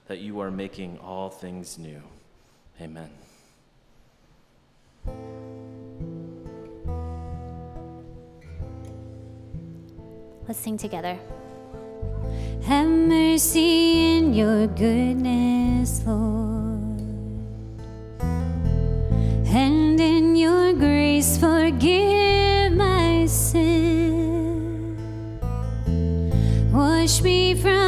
that 0.06 0.18
you 0.20 0.38
are 0.38 0.52
making 0.52 0.98
all 0.98 1.30
things 1.30 1.78
new. 1.78 2.00
Amen. 2.80 3.10
Let's 10.46 10.60
sing 10.60 10.78
together. 10.78 11.18
Have 12.66 12.88
mercy 12.88 14.16
in 14.16 14.34
your 14.34 14.66
goodness, 14.66 16.02
Lord. 16.04 16.98
And 19.54 20.00
in 20.00 20.34
your 20.34 20.72
grace, 20.72 21.38
forgive 21.38 22.72
my 22.72 23.26
sin. 23.26 24.98
Wash 26.72 27.22
me 27.22 27.54
from 27.54 27.85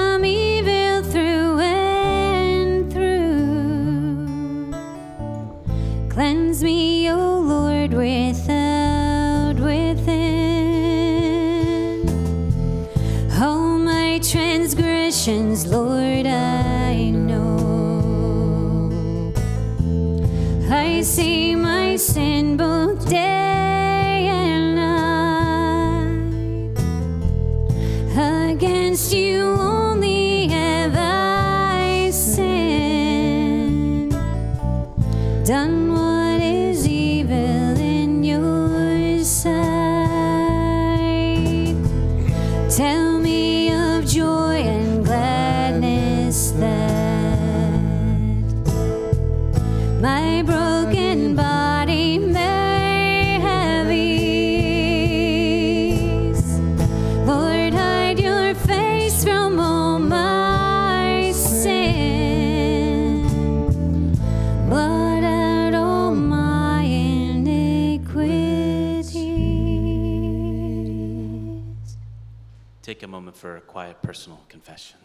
moment 73.28 73.37
for 73.37 73.56
a 73.56 73.61
quiet 73.61 74.00
personal 74.00 74.40
confession. 74.49 74.97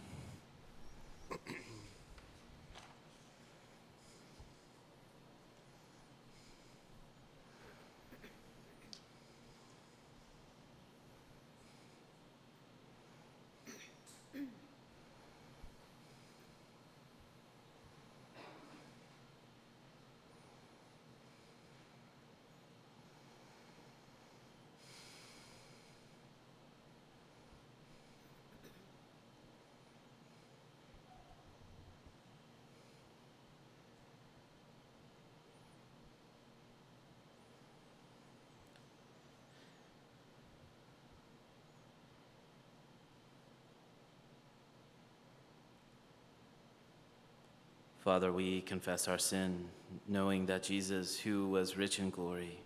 Father, 48.04 48.34
we 48.34 48.60
confess 48.60 49.08
our 49.08 49.18
sin, 49.18 49.70
knowing 50.10 50.46
that 50.48 50.62
Jesus, 50.62 51.18
who 51.18 51.48
was 51.48 51.78
rich 51.78 52.00
in 52.00 52.10
glory, 52.10 52.60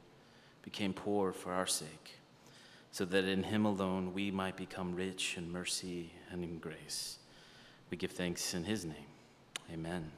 became 0.63 0.93
poor 0.93 1.31
for 1.31 1.53
our 1.53 1.67
sake, 1.67 2.17
so 2.91 3.05
that 3.05 3.25
in 3.25 3.43
him 3.43 3.63
alone 3.63 4.15
we 4.15 4.31
might 4.31 4.57
become 4.57 4.95
rich 4.95 5.35
in 5.37 5.51
mercy 5.51 6.09
and 6.31 6.43
in 6.43 6.57
grace. 6.57 7.19
We 7.91 7.97
give 7.97 8.13
thanks 8.13 8.55
in 8.55 8.63
his 8.63 8.83
name. 8.83 8.95
Amen. 9.71 10.09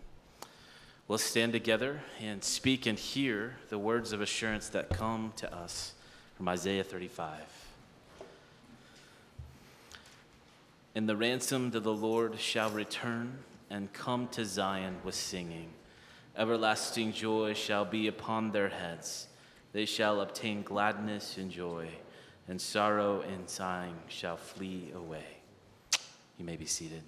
We'll 1.10 1.18
stand 1.18 1.52
together 1.52 2.00
and 2.22 2.42
speak 2.42 2.86
and 2.86 2.98
hear 2.98 3.58
the 3.68 3.78
words 3.78 4.14
of 4.14 4.22
assurance 4.22 4.70
that 4.70 4.88
come 4.88 5.34
to 5.36 5.54
us 5.54 5.96
from 6.38 6.48
Isaiah 6.48 6.86
35. 6.86 7.42
And 10.96 11.10
the 11.10 11.18
ransomed 11.18 11.76
of 11.76 11.84
the 11.84 11.94
Lord 11.94 12.40
shall 12.40 12.70
return 12.70 13.40
and 13.70 13.92
come 13.94 14.28
to 14.30 14.46
Zion 14.46 14.98
with 15.04 15.16
singing. 15.16 15.70
Everlasting 16.38 17.14
joy 17.14 17.54
shall 17.54 17.86
be 17.86 18.08
upon 18.08 18.52
their 18.52 18.70
heads. 18.70 19.28
They 19.72 19.86
shall 19.86 20.22
obtain 20.22 20.64
gladness 20.64 21.38
and 21.38 21.52
joy, 21.52 21.90
and 22.48 22.60
sorrow 22.60 23.22
and 23.22 23.50
sighing 23.50 23.96
shall 24.08 24.38
flee 24.38 24.92
away. 24.96 25.26
You 26.38 26.46
may 26.46 26.56
be 26.56 26.66
seated. 26.66 27.04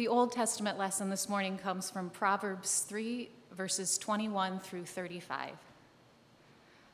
The 0.00 0.08
Old 0.08 0.32
Testament 0.32 0.78
lesson 0.78 1.10
this 1.10 1.28
morning 1.28 1.58
comes 1.58 1.90
from 1.90 2.08
Proverbs 2.08 2.86
3, 2.88 3.28
verses 3.52 3.98
21 3.98 4.58
through 4.60 4.86
35. 4.86 5.50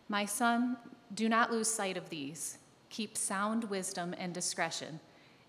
My 0.08 0.24
son, 0.24 0.76
do 1.14 1.28
not 1.28 1.52
lose 1.52 1.68
sight 1.68 1.96
of 1.96 2.08
these. 2.08 2.58
Keep 2.90 3.16
sound 3.16 3.62
wisdom 3.70 4.12
and 4.18 4.34
discretion, 4.34 4.98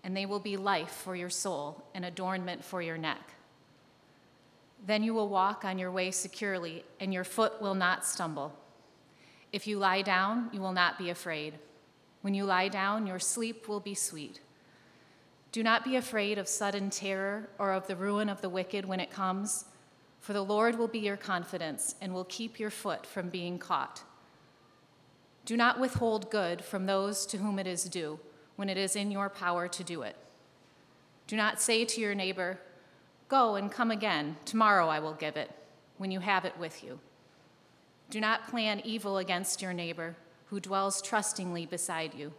and 0.04 0.16
they 0.16 0.24
will 0.24 0.38
be 0.38 0.56
life 0.56 0.92
for 0.92 1.16
your 1.16 1.30
soul 1.30 1.82
and 1.96 2.04
adornment 2.04 2.64
for 2.64 2.80
your 2.80 2.96
neck. 2.96 3.32
Then 4.86 5.02
you 5.02 5.12
will 5.12 5.28
walk 5.28 5.64
on 5.64 5.80
your 5.80 5.90
way 5.90 6.12
securely, 6.12 6.84
and 7.00 7.12
your 7.12 7.24
foot 7.24 7.60
will 7.60 7.74
not 7.74 8.06
stumble. 8.06 8.54
If 9.52 9.66
you 9.66 9.80
lie 9.80 10.02
down, 10.02 10.48
you 10.52 10.60
will 10.60 10.70
not 10.70 10.96
be 10.96 11.10
afraid. 11.10 11.54
When 12.22 12.34
you 12.34 12.44
lie 12.44 12.68
down, 12.68 13.08
your 13.08 13.18
sleep 13.18 13.66
will 13.66 13.80
be 13.80 13.94
sweet. 13.94 14.38
Do 15.50 15.62
not 15.62 15.84
be 15.84 15.96
afraid 15.96 16.38
of 16.38 16.46
sudden 16.46 16.90
terror 16.90 17.48
or 17.58 17.72
of 17.72 17.86
the 17.86 17.96
ruin 17.96 18.28
of 18.28 18.40
the 18.40 18.48
wicked 18.48 18.84
when 18.84 19.00
it 19.00 19.10
comes, 19.10 19.64
for 20.20 20.32
the 20.32 20.44
Lord 20.44 20.78
will 20.78 20.88
be 20.88 20.98
your 20.98 21.16
confidence 21.16 21.94
and 22.00 22.12
will 22.12 22.24
keep 22.24 22.60
your 22.60 22.70
foot 22.70 23.06
from 23.06 23.30
being 23.30 23.58
caught. 23.58 24.02
Do 25.44 25.56
not 25.56 25.80
withhold 25.80 26.30
good 26.30 26.62
from 26.62 26.84
those 26.84 27.24
to 27.26 27.38
whom 27.38 27.58
it 27.58 27.66
is 27.66 27.84
due 27.84 28.20
when 28.56 28.68
it 28.68 28.76
is 28.76 28.96
in 28.96 29.10
your 29.10 29.30
power 29.30 29.68
to 29.68 29.84
do 29.84 30.02
it. 30.02 30.16
Do 31.26 31.36
not 31.36 31.60
say 31.60 31.84
to 31.86 32.00
your 32.00 32.14
neighbor, 32.14 32.58
Go 33.28 33.54
and 33.54 33.70
come 33.70 33.90
again, 33.90 34.36
tomorrow 34.44 34.88
I 34.88 35.00
will 35.00 35.14
give 35.14 35.36
it, 35.36 35.50
when 35.96 36.10
you 36.10 36.20
have 36.20 36.44
it 36.44 36.58
with 36.58 36.82
you. 36.82 36.98
Do 38.10 38.20
not 38.20 38.48
plan 38.48 38.80
evil 38.84 39.18
against 39.18 39.60
your 39.62 39.72
neighbor 39.72 40.16
who 40.46 40.60
dwells 40.60 41.02
trustingly 41.02 41.66
beside 41.66 42.14
you. 42.14 42.32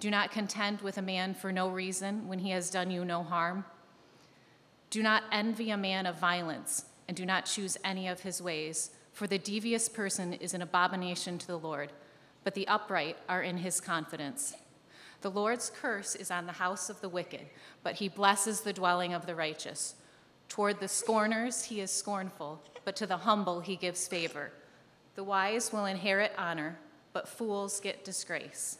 Do 0.00 0.10
not 0.10 0.30
contend 0.30 0.80
with 0.80 0.96
a 0.96 1.02
man 1.02 1.34
for 1.34 1.52
no 1.52 1.68
reason 1.68 2.28
when 2.28 2.38
he 2.38 2.50
has 2.50 2.70
done 2.70 2.90
you 2.90 3.04
no 3.04 3.22
harm. 3.22 3.64
Do 4.90 5.02
not 5.02 5.24
envy 5.32 5.70
a 5.70 5.76
man 5.76 6.06
of 6.06 6.18
violence, 6.18 6.84
and 7.08 7.16
do 7.16 7.26
not 7.26 7.46
choose 7.46 7.76
any 7.82 8.06
of 8.06 8.20
his 8.20 8.40
ways, 8.40 8.90
for 9.12 9.26
the 9.26 9.38
devious 9.38 9.88
person 9.88 10.34
is 10.34 10.54
an 10.54 10.62
abomination 10.62 11.36
to 11.38 11.46
the 11.46 11.58
Lord, 11.58 11.90
but 12.44 12.54
the 12.54 12.68
upright 12.68 13.16
are 13.28 13.42
in 13.42 13.58
his 13.58 13.80
confidence. 13.80 14.54
The 15.20 15.30
Lord's 15.30 15.70
curse 15.70 16.14
is 16.14 16.30
on 16.30 16.46
the 16.46 16.52
house 16.52 16.88
of 16.88 17.00
the 17.00 17.08
wicked, 17.08 17.46
but 17.82 17.96
he 17.96 18.08
blesses 18.08 18.60
the 18.60 18.72
dwelling 18.72 19.12
of 19.12 19.26
the 19.26 19.34
righteous. 19.34 19.96
Toward 20.48 20.78
the 20.78 20.86
scorners 20.86 21.64
he 21.64 21.80
is 21.80 21.90
scornful, 21.90 22.62
but 22.84 22.94
to 22.96 23.06
the 23.06 23.16
humble 23.16 23.60
he 23.60 23.74
gives 23.74 24.06
favor. 24.06 24.52
The 25.16 25.24
wise 25.24 25.72
will 25.72 25.86
inherit 25.86 26.32
honor, 26.38 26.78
but 27.12 27.28
fools 27.28 27.80
get 27.80 28.04
disgrace. 28.04 28.78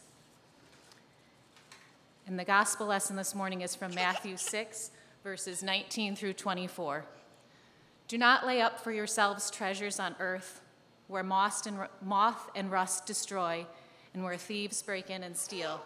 And 2.29 2.37
the 2.37 2.45
gospel 2.45 2.85
lesson 2.85 3.15
this 3.15 3.33
morning 3.33 3.61
is 3.61 3.73
from 3.73 3.91
Matthew 3.95 4.37
6, 4.37 4.91
verses 5.23 5.63
19 5.63 6.15
through 6.15 6.33
24. 6.33 7.03
Do 8.07 8.19
not 8.19 8.45
lay 8.45 8.61
up 8.61 8.79
for 8.79 8.91
yourselves 8.91 9.49
treasures 9.49 9.99
on 9.99 10.15
earth 10.19 10.61
where 11.07 11.23
moth 11.23 11.65
and, 11.65 11.79
moth 12.03 12.51
and 12.53 12.69
rust 12.69 13.07
destroy 13.07 13.65
and 14.13 14.23
where 14.23 14.37
thieves 14.37 14.83
break 14.83 15.09
in 15.09 15.23
and 15.23 15.35
steal, 15.35 15.81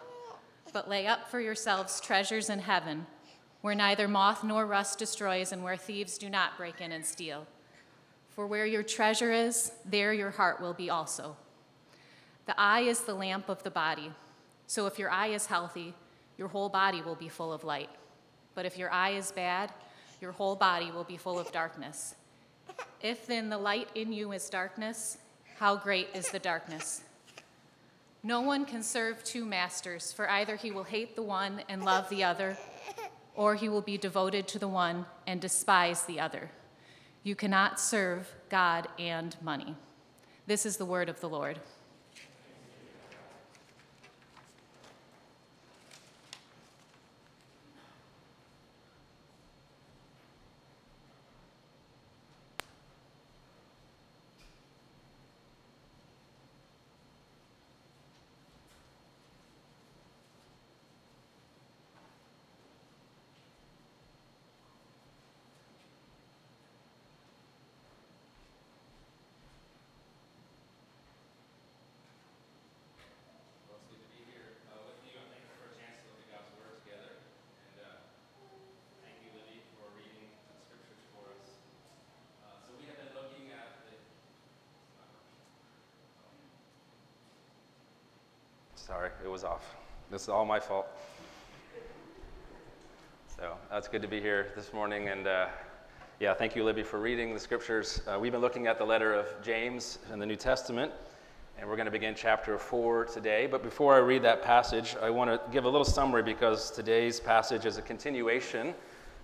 but 0.74 0.86
lay 0.86 1.06
up 1.06 1.30
for 1.30 1.40
yourselves 1.40 1.98
treasures 1.98 2.50
in 2.50 2.58
heaven 2.58 3.06
where 3.62 3.74
neither 3.74 4.06
moth 4.06 4.44
nor 4.44 4.66
rust 4.66 4.98
destroys 4.98 5.50
and 5.50 5.64
where 5.64 5.78
thieves 5.78 6.18
do 6.18 6.28
not 6.28 6.58
break 6.58 6.78
in 6.78 6.92
and 6.92 7.06
steal. 7.06 7.46
For 8.28 8.46
where 8.46 8.66
your 8.66 8.82
treasure 8.82 9.32
is, 9.32 9.72
there 9.86 10.12
your 10.12 10.32
heart 10.32 10.60
will 10.60 10.74
be 10.74 10.90
also. 10.90 11.38
The 12.44 12.60
eye 12.60 12.80
is 12.80 13.00
the 13.00 13.14
lamp 13.14 13.48
of 13.48 13.62
the 13.62 13.70
body. 13.70 14.12
So 14.66 14.84
if 14.84 14.98
your 14.98 15.10
eye 15.10 15.28
is 15.28 15.46
healthy, 15.46 15.94
your 16.38 16.48
whole 16.48 16.68
body 16.68 17.02
will 17.02 17.14
be 17.14 17.28
full 17.28 17.52
of 17.52 17.64
light. 17.64 17.90
But 18.54 18.66
if 18.66 18.78
your 18.78 18.90
eye 18.90 19.10
is 19.10 19.32
bad, 19.32 19.72
your 20.20 20.32
whole 20.32 20.56
body 20.56 20.90
will 20.90 21.04
be 21.04 21.16
full 21.16 21.38
of 21.38 21.52
darkness. 21.52 22.14
If 23.02 23.26
then 23.26 23.48
the 23.48 23.58
light 23.58 23.88
in 23.94 24.12
you 24.12 24.32
is 24.32 24.48
darkness, 24.48 25.18
how 25.58 25.76
great 25.76 26.08
is 26.14 26.30
the 26.30 26.38
darkness? 26.38 27.02
No 28.22 28.40
one 28.40 28.64
can 28.64 28.82
serve 28.82 29.22
two 29.22 29.44
masters, 29.44 30.12
for 30.12 30.30
either 30.30 30.56
he 30.56 30.70
will 30.70 30.84
hate 30.84 31.14
the 31.14 31.22
one 31.22 31.62
and 31.68 31.84
love 31.84 32.08
the 32.08 32.24
other, 32.24 32.56
or 33.34 33.54
he 33.54 33.68
will 33.68 33.82
be 33.82 33.98
devoted 33.98 34.48
to 34.48 34.58
the 34.58 34.68
one 34.68 35.04
and 35.26 35.40
despise 35.40 36.04
the 36.04 36.20
other. 36.20 36.50
You 37.22 37.34
cannot 37.34 37.78
serve 37.78 38.34
God 38.48 38.88
and 38.98 39.36
money. 39.42 39.76
This 40.46 40.64
is 40.64 40.78
the 40.78 40.86
word 40.86 41.08
of 41.08 41.20
the 41.20 41.28
Lord. 41.28 41.58
Well, 73.66 73.78
it's 73.78 73.88
good 73.90 74.02
to 74.02 74.10
be 74.14 74.22
here 74.30 74.54
uh, 74.70 74.78
with 74.86 75.00
you. 75.02 75.18
I'm 75.18 75.26
thankful 75.30 75.56
for 75.58 75.70
a 75.70 75.74
chance 75.78 75.98
to 76.04 76.10
look 76.12 76.20
at 76.26 76.38
God's 76.38 76.52
Word 76.58 76.74
together. 76.84 77.18
And 77.72 77.76
uh, 77.80 78.02
thank 79.02 79.18
you, 79.22 79.30
Libby, 79.34 79.62
for 79.78 79.88
reading 79.94 80.30
the 80.50 80.58
scriptures 80.58 81.02
for 81.14 81.26
us. 81.34 81.58
Uh, 82.42 82.58
so 82.62 82.74
we 82.78 82.86
have 82.90 82.98
been 82.98 83.14
looking 83.14 83.50
at 83.54 83.86
the. 83.88 83.94
Sorry, 88.86 89.08
it 89.24 89.28
was 89.28 89.44
off. 89.44 89.76
This 90.10 90.24
is 90.24 90.28
all 90.28 90.44
my 90.44 90.60
fault. 90.60 90.86
So 93.34 93.54
that's 93.70 93.88
good 93.88 94.02
to 94.02 94.08
be 94.08 94.20
here 94.20 94.48
this 94.56 94.74
morning. 94.74 95.08
And 95.08 95.26
uh, 95.26 95.46
yeah, 96.20 96.34
thank 96.34 96.54
you, 96.54 96.64
Libby, 96.64 96.82
for 96.82 97.00
reading 97.00 97.32
the 97.32 97.40
scriptures. 97.40 98.02
Uh, 98.06 98.18
we've 98.20 98.32
been 98.32 98.42
looking 98.42 98.66
at 98.66 98.76
the 98.76 98.84
letter 98.84 99.14
of 99.14 99.26
James 99.42 100.00
in 100.12 100.18
the 100.18 100.26
New 100.26 100.36
Testament. 100.36 100.92
And 101.58 101.66
we're 101.66 101.76
going 101.76 101.86
to 101.86 101.92
begin 101.92 102.14
chapter 102.14 102.58
4 102.58 103.06
today. 103.06 103.48
But 103.50 103.62
before 103.62 103.94
I 103.94 104.00
read 104.00 104.20
that 104.24 104.42
passage, 104.42 104.96
I 105.00 105.08
want 105.08 105.30
to 105.30 105.40
give 105.50 105.64
a 105.64 105.68
little 105.68 105.86
summary 105.86 106.22
because 106.22 106.70
today's 106.70 107.18
passage 107.18 107.64
is 107.64 107.78
a 107.78 107.82
continuation 107.82 108.74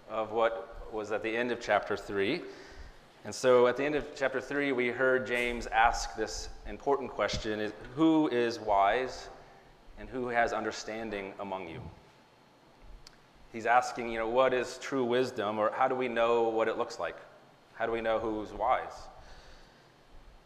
of 0.08 0.32
what 0.32 0.90
was 0.90 1.12
at 1.12 1.22
the 1.22 1.36
end 1.36 1.52
of 1.52 1.60
chapter 1.60 1.98
3. 1.98 2.40
And 3.26 3.34
so 3.34 3.66
at 3.66 3.76
the 3.76 3.84
end 3.84 3.94
of 3.94 4.06
chapter 4.16 4.40
3, 4.40 4.72
we 4.72 4.88
heard 4.88 5.26
James 5.26 5.66
ask 5.66 6.16
this 6.16 6.48
important 6.66 7.10
question 7.10 7.70
Who 7.94 8.28
is 8.28 8.58
wise 8.58 9.28
and 10.00 10.08
who 10.08 10.28
has 10.28 10.52
understanding 10.52 11.32
among 11.38 11.68
you? 11.68 11.80
He's 13.52 13.66
asking, 13.66 14.10
you 14.10 14.18
know, 14.18 14.28
what 14.28 14.54
is 14.54 14.78
true 14.78 15.04
wisdom 15.04 15.58
or 15.58 15.70
how 15.72 15.86
do 15.86 15.94
we 15.94 16.08
know 16.08 16.48
what 16.48 16.66
it 16.66 16.78
looks 16.78 16.98
like? 16.98 17.16
How 17.74 17.86
do 17.86 17.92
we 17.92 18.00
know 18.00 18.18
who's 18.18 18.52
wise? 18.52 19.08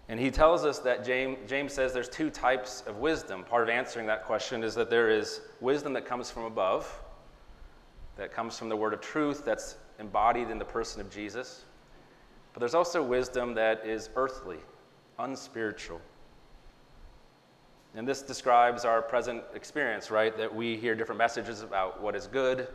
And 0.09 0.21
he 0.21 0.31
tells 0.31 0.65
us 0.65 0.81
that 0.81 1.05
James, 1.05 1.39
James 1.49 1.73
says 1.73 1.93
there's 1.93 2.09
two 2.09 2.29
types 2.29 2.83
of 2.87 2.99
wisdom. 2.99 3.45
Part 3.45 3.63
of 3.63 3.69
answering 3.69 4.07
that 4.07 4.25
question 4.25 4.63
is 4.63 4.75
that 4.75 4.91
there 4.91 5.09
is 5.09 5.41
wisdom 5.61 5.93
that 5.95 6.05
comes 6.05 6.31
from 6.31 6.45
above, 6.45 7.01
that 8.17 8.33
comes 8.33 8.59
from 8.59 8.69
the 8.69 8.77
word 8.77 8.93
of 8.93 9.01
truth 9.01 9.45
that's 9.45 9.77
embodied 9.99 10.51
in 10.51 10.59
the 10.59 10.65
person 10.65 11.01
of 11.01 11.11
Jesus. 11.11 11.65
But 12.53 12.61
there's 12.61 12.75
also 12.75 13.03
wisdom 13.03 13.55
that 13.55 13.87
is 13.87 14.11
earthly, 14.17 14.59
unspiritual. 15.19 16.01
And 17.97 18.09
this 18.09 18.23
describes 18.23 18.85
our 18.85 19.01
present 19.01 19.43
experience, 19.55 20.11
right? 20.11 20.37
That 20.37 20.53
we 20.53 20.77
hear 20.77 20.95
different 20.95 21.19
messages 21.19 21.63
about 21.63 22.03
what 22.03 22.17
is 22.17 22.27
good, 22.27 22.67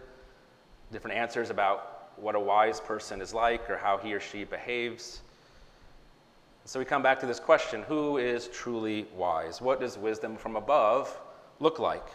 different 0.91 1.17
answers 1.17 1.49
about 1.49 2.11
what 2.15 2.35
a 2.35 2.39
wise 2.39 2.79
person 2.79 3.21
is 3.21 3.33
like 3.33 3.69
or 3.69 3.77
how 3.77 3.97
he 3.97 4.13
or 4.13 4.19
she 4.19 4.43
behaves. 4.43 5.21
So 6.65 6.79
we 6.79 6.85
come 6.85 7.01
back 7.01 7.19
to 7.21 7.25
this 7.25 7.39
question 7.39 7.83
who 7.83 8.17
is 8.17 8.47
truly 8.47 9.07
wise? 9.15 9.61
What 9.61 9.79
does 9.79 9.97
wisdom 9.97 10.37
from 10.37 10.55
above 10.55 11.19
look 11.59 11.79
like? 11.79 12.05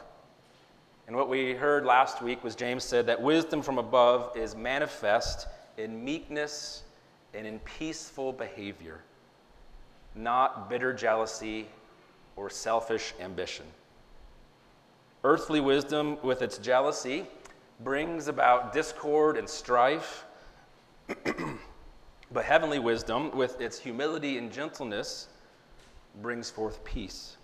And 1.07 1.17
what 1.17 1.29
we 1.29 1.53
heard 1.53 1.85
last 1.85 2.23
week 2.23 2.43
was 2.43 2.55
James 2.55 2.85
said 2.85 3.07
that 3.07 3.21
wisdom 3.21 3.61
from 3.61 3.79
above 3.79 4.35
is 4.37 4.57
manifest 4.57 5.47
in 5.77 6.03
meekness 6.03 6.85
and 7.35 7.47
in 7.47 7.59
peaceful 7.61 8.33
behavior, 8.33 9.01
not 10.15 10.71
bitter 10.71 10.95
jealousy 10.95 11.67
or 12.37 12.51
selfish 12.51 13.15
ambition. 13.21 13.67
Earthly 15.23 15.61
wisdom, 15.61 16.19
with 16.23 16.43
its 16.43 16.59
jealousy, 16.59 17.27
brings 17.81 18.29
about 18.29 18.73
discord 18.73 19.37
and 19.37 19.49
strife. 19.49 20.25
But 22.35 22.45
heavenly 22.45 22.81
wisdom, 22.81 23.31
with 23.31 23.61
its 23.61 23.79
humility 23.79 24.39
and 24.39 24.53
gentleness, 24.53 25.29
brings 26.21 26.51
forth 26.51 26.83
peace. 26.85 27.37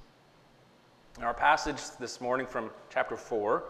And 1.14 1.24
our 1.24 1.32
passage 1.32 1.80
this 2.00 2.20
morning 2.20 2.44
from 2.44 2.70
chapter 2.88 3.16
4 3.16 3.64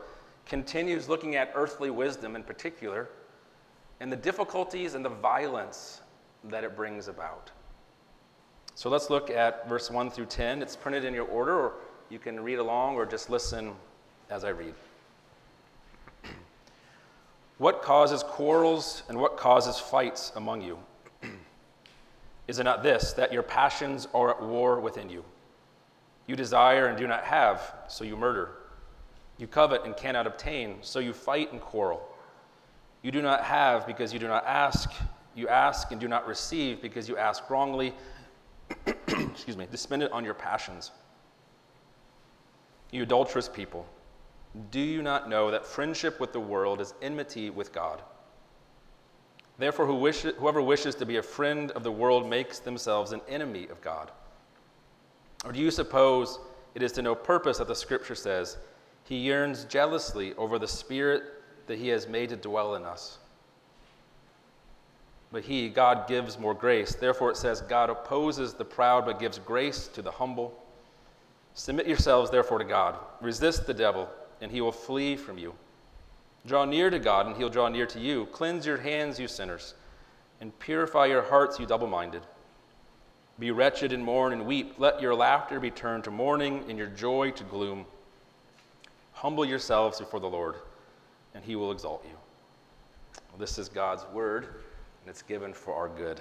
continues 0.47 1.11
looking 1.11 1.37
at 1.37 1.53
earthly 1.55 1.91
wisdom 1.91 2.37
in 2.37 2.43
particular 2.43 3.11
and 4.01 4.11
the 4.11 4.17
difficulties 4.17 4.95
and 4.95 5.05
the 5.05 5.11
violence 5.11 6.01
that 6.45 6.65
it 6.65 6.75
brings 6.75 7.07
about. 7.07 7.51
So 8.81 8.89
let's 8.89 9.11
look 9.11 9.29
at 9.29 9.69
verse 9.69 9.91
1 9.91 10.11
through 10.11 10.25
10. 10.25 10.63
It's 10.63 10.75
printed 10.75 11.05
in 11.05 11.13
your 11.13 11.27
order, 11.27 11.55
or 11.55 11.73
you 12.09 12.19
can 12.19 12.41
read 12.41 12.59
along 12.59 12.95
or 12.95 13.05
just 13.05 13.29
listen 13.29 13.75
as 14.31 14.43
I 14.43 14.49
read. 14.49 14.73
What 17.59 17.83
causes 17.83 18.23
quarrels 18.23 19.03
and 19.11 19.19
what 19.21 19.37
causes 19.37 19.79
fights 19.79 20.33
among 20.35 20.63
you? 20.63 20.79
Is 22.49 22.59
it 22.59 22.65
not 22.65 22.83
this, 22.83 23.13
that 23.13 23.35
your 23.35 23.43
passions 23.43 24.09
are 24.15 24.31
at 24.31 24.43
war 24.43 24.81
within 24.81 25.11
you? 25.11 25.27
You 26.27 26.35
desire 26.35 26.87
and 26.87 26.97
do 26.97 27.07
not 27.07 27.25
have, 27.25 27.75
so 27.87 28.03
you 28.03 28.17
murder. 28.17 28.53
You 29.37 29.47
covet 29.47 29.85
and 29.85 29.95
cannot 29.95 30.27
obtain, 30.27 30.79
so 30.81 31.01
you 31.01 31.13
fight 31.13 31.53
and 31.53 31.61
quarrel. 31.61 32.01
You 33.03 33.11
do 33.11 33.21
not 33.21 33.45
have 33.45 33.87
because 33.87 34.15
you 34.15 34.19
do 34.19 34.29
not 34.29 34.47
ask. 34.47 34.91
You 35.35 35.49
ask 35.49 35.93
and 35.93 36.01
do 36.01 36.09
not 36.09 36.27
receive 36.27 36.81
because 36.81 37.11
you 37.11 37.19
ask 37.19 37.51
wrongly, 37.51 37.93
excuse 39.33 39.57
me, 39.57 39.67
to 39.67 39.77
spend 39.77 40.03
it 40.03 40.13
on 40.13 40.25
your 40.25 40.35
passions. 40.35 40.91
You 42.91 43.03
adulterous 43.03 43.49
people, 43.49 43.87
do 44.71 44.81
you 44.81 45.03
not 45.03 45.29
know 45.29 45.51
that 45.51 45.65
friendship 45.65 46.19
with 46.19 46.33
the 46.33 46.41
world 46.41 46.81
is 46.81 46.95
enmity 47.03 47.51
with 47.51 47.73
God? 47.73 48.03
Therefore, 49.59 49.87
who 49.87 49.99
whoever 49.99 50.63
wishes 50.63 50.95
to 50.97 51.07
be 51.07 51.19
a 51.19 51.23
friend 51.23 51.71
of 51.73 51.83
the 51.83 51.93
world 51.93 52.29
makes 52.29 52.59
themselves 52.59 53.13
an 53.13 53.21
enemy 53.29 53.69
of 53.69 53.81
God. 53.83 54.11
Or 55.45 55.53
do 55.53 55.61
you 55.61 55.71
suppose 55.71 56.39
it 56.75 56.83
is 56.83 56.93
to 56.93 57.03
no 57.03 57.15
purpose 57.15 57.59
that 57.59 57.69
the 57.69 57.75
scripture 57.75 58.15
says, 58.15 58.57
He 59.05 59.17
yearns 59.17 59.65
jealously 59.65 60.35
over 60.35 60.59
the 60.59 60.67
Spirit 60.67 61.23
that 61.67 61.79
He 61.79 61.89
has 61.89 62.09
made 62.09 62.31
to 62.31 62.37
dwell 62.37 62.75
in 62.75 62.85
us? 62.85 63.19
But 65.33 65.45
He, 65.45 65.69
God, 65.69 66.09
gives 66.09 66.39
more 66.39 66.55
grace. 66.55 66.95
Therefore, 66.95 67.31
it 67.31 67.37
says, 67.37 67.61
God 67.61 67.91
opposes 67.91 68.55
the 68.55 68.65
proud 68.65 69.05
but 69.05 69.21
gives 69.21 69.39
grace 69.39 69.87
to 69.89 70.03
the 70.03 70.11
humble. 70.11 70.61
Submit 71.55 71.87
yourselves, 71.87 72.31
therefore, 72.31 72.59
to 72.59 72.65
God. 72.65 72.97
Resist 73.21 73.67
the 73.67 73.75
devil, 73.75 74.09
and 74.41 74.51
he 74.51 74.61
will 74.61 74.73
flee 74.73 75.17
from 75.17 75.39
you. 75.39 75.55
Draw 76.47 76.65
near 76.65 76.91
to 76.91 76.99
God, 76.99 77.27
and 77.27 77.37
he'll 77.37 77.51
draw 77.51 77.69
near 77.69 77.87
to 77.87 78.01
you. 78.01 78.27
Cleanse 78.27 78.65
your 78.65 78.79
hands, 78.79 79.21
you 79.21 79.29
sinners, 79.29 79.75
and 80.41 80.59
purify 80.59 81.07
your 81.07 81.23
hearts, 81.23 81.59
you 81.59 81.67
double 81.67 81.87
minded. 81.87 82.23
Be 83.39 83.51
wretched 83.51 83.93
and 83.93 84.05
mourn 84.05 84.33
and 84.33 84.47
weep. 84.47 84.75
Let 84.79 85.01
your 85.01 85.15
laughter 85.15 85.61
be 85.61 85.71
turned 85.71 86.05
to 86.05 86.11
mourning 86.11 86.65
and 86.69 86.79
your 86.79 86.89
joy 86.89 87.31
to 87.33 87.45
gloom. 87.45 87.87
Humble 89.13 89.45
yourselves 89.45 89.99
before 89.99 90.21
the 90.21 90.29
Lord, 90.29 90.57
and 91.35 91.45
he 91.45 91.57
will 91.57 91.73
exalt 91.73 92.05
you. 92.05 92.17
Well, 93.31 93.39
this 93.39 93.59
is 93.59 93.69
God's 93.69 94.07
word, 94.13 94.63
it's 95.11 95.23
given 95.23 95.53
for 95.53 95.75
our 95.75 95.89
good. 95.89 96.21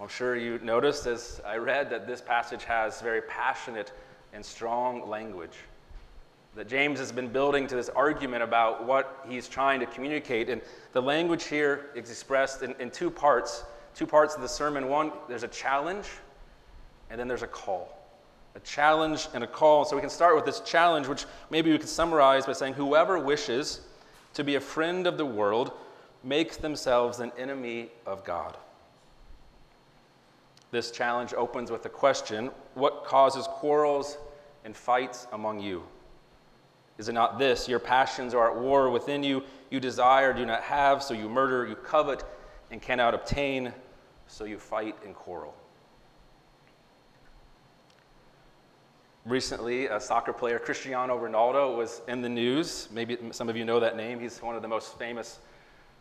I'm 0.00 0.08
sure 0.08 0.34
you 0.34 0.58
noticed 0.64 1.06
as 1.06 1.40
I 1.46 1.58
read 1.58 1.88
that 1.90 2.08
this 2.08 2.20
passage 2.20 2.64
has 2.64 3.00
very 3.00 3.22
passionate 3.22 3.92
and 4.32 4.44
strong 4.44 5.08
language 5.08 5.56
that 6.56 6.66
James 6.66 6.98
has 6.98 7.12
been 7.12 7.28
building 7.28 7.68
to 7.68 7.76
this 7.76 7.88
argument 7.88 8.42
about 8.42 8.84
what 8.84 9.24
he's 9.28 9.48
trying 9.48 9.78
to 9.78 9.86
communicate. 9.86 10.48
And 10.48 10.60
the 10.92 11.00
language 11.00 11.44
here 11.44 11.90
is 11.94 12.10
expressed 12.10 12.64
in, 12.64 12.74
in 12.80 12.90
two 12.90 13.12
parts, 13.12 13.62
two 13.94 14.08
parts 14.08 14.34
of 14.34 14.40
the 14.40 14.48
sermon. 14.48 14.88
One, 14.88 15.12
there's 15.28 15.44
a 15.44 15.48
challenge, 15.48 16.08
and 17.10 17.20
then 17.20 17.28
there's 17.28 17.44
a 17.44 17.46
call. 17.46 17.96
A 18.56 18.60
challenge 18.60 19.28
and 19.34 19.44
a 19.44 19.46
call. 19.46 19.84
So 19.84 19.94
we 19.94 20.00
can 20.00 20.10
start 20.10 20.34
with 20.34 20.44
this 20.44 20.58
challenge, 20.60 21.06
which 21.06 21.26
maybe 21.48 21.70
we 21.70 21.78
could 21.78 21.88
summarize 21.88 22.44
by 22.44 22.54
saying, 22.54 22.74
Whoever 22.74 23.20
wishes 23.20 23.82
to 24.34 24.42
be 24.42 24.56
a 24.56 24.60
friend 24.60 25.06
of 25.06 25.16
the 25.16 25.26
world 25.26 25.70
makes 26.22 26.56
themselves 26.56 27.20
an 27.20 27.32
enemy 27.38 27.90
of 28.06 28.24
God. 28.24 28.56
This 30.70 30.90
challenge 30.90 31.32
opens 31.34 31.70
with 31.70 31.82
the 31.82 31.88
question 31.88 32.50
what 32.74 33.04
causes 33.04 33.46
quarrels 33.46 34.18
and 34.64 34.76
fights 34.76 35.26
among 35.32 35.60
you? 35.60 35.82
Is 36.98 37.08
it 37.08 37.12
not 37.12 37.38
this? 37.38 37.68
Your 37.68 37.78
passions 37.78 38.34
are 38.34 38.50
at 38.50 38.60
war 38.60 38.90
within 38.90 39.22
you. 39.22 39.44
You 39.70 39.80
desire, 39.80 40.32
do 40.32 40.44
not 40.44 40.62
have, 40.62 41.02
so 41.02 41.14
you 41.14 41.28
murder. 41.28 41.66
You 41.66 41.76
covet 41.76 42.24
and 42.70 42.82
cannot 42.82 43.14
obtain, 43.14 43.72
so 44.26 44.44
you 44.44 44.58
fight 44.58 44.96
and 45.04 45.14
quarrel. 45.14 45.54
Recently, 49.24 49.86
a 49.86 50.00
soccer 50.00 50.32
player, 50.32 50.58
Cristiano 50.58 51.18
Ronaldo, 51.18 51.76
was 51.76 52.02
in 52.08 52.20
the 52.20 52.28
news. 52.28 52.88
Maybe 52.90 53.16
some 53.30 53.48
of 53.48 53.56
you 53.56 53.64
know 53.64 53.78
that 53.78 53.96
name. 53.96 54.18
He's 54.18 54.42
one 54.42 54.56
of 54.56 54.62
the 54.62 54.68
most 54.68 54.98
famous 54.98 55.38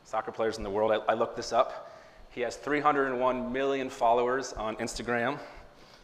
soccer 0.08 0.32
players 0.32 0.58
in 0.58 0.64
the 0.64 0.70
world. 0.70 0.90
I, 0.90 1.12
I 1.12 1.16
looked 1.16 1.36
this 1.36 1.52
up. 1.52 1.92
He 2.30 2.40
has 2.40 2.56
301 2.56 3.52
million 3.52 3.90
followers 3.90 4.54
on 4.54 4.78
Instagram, 4.78 5.38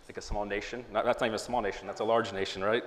like 0.10 0.18
a 0.18 0.22
small 0.22 0.44
nation. 0.44 0.84
Not, 0.92 1.06
that's 1.06 1.22
not 1.22 1.28
even 1.28 1.36
a 1.36 1.40
small 1.40 1.62
nation, 1.62 1.88
that's 1.88 2.02
a 2.02 2.04
large 2.04 2.34
nation, 2.34 2.62
right? 2.62 2.84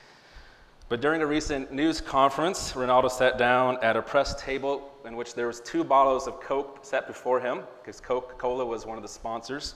but 0.88 1.02
during 1.02 1.20
a 1.20 1.26
recent 1.26 1.70
news 1.72 2.00
conference, 2.00 2.72
Ronaldo 2.72 3.10
sat 3.10 3.36
down 3.36 3.76
at 3.82 3.98
a 3.98 4.02
press 4.02 4.40
table 4.40 4.90
in 5.04 5.14
which 5.14 5.34
there 5.34 5.46
was 5.46 5.60
two 5.60 5.84
bottles 5.84 6.26
of 6.26 6.40
Coke 6.40 6.78
set 6.80 7.06
before 7.06 7.38
him, 7.38 7.60
because 7.82 8.00
Coca-Cola 8.00 8.64
was 8.64 8.86
one 8.86 8.96
of 8.96 9.02
the 9.02 9.08
sponsors. 9.08 9.74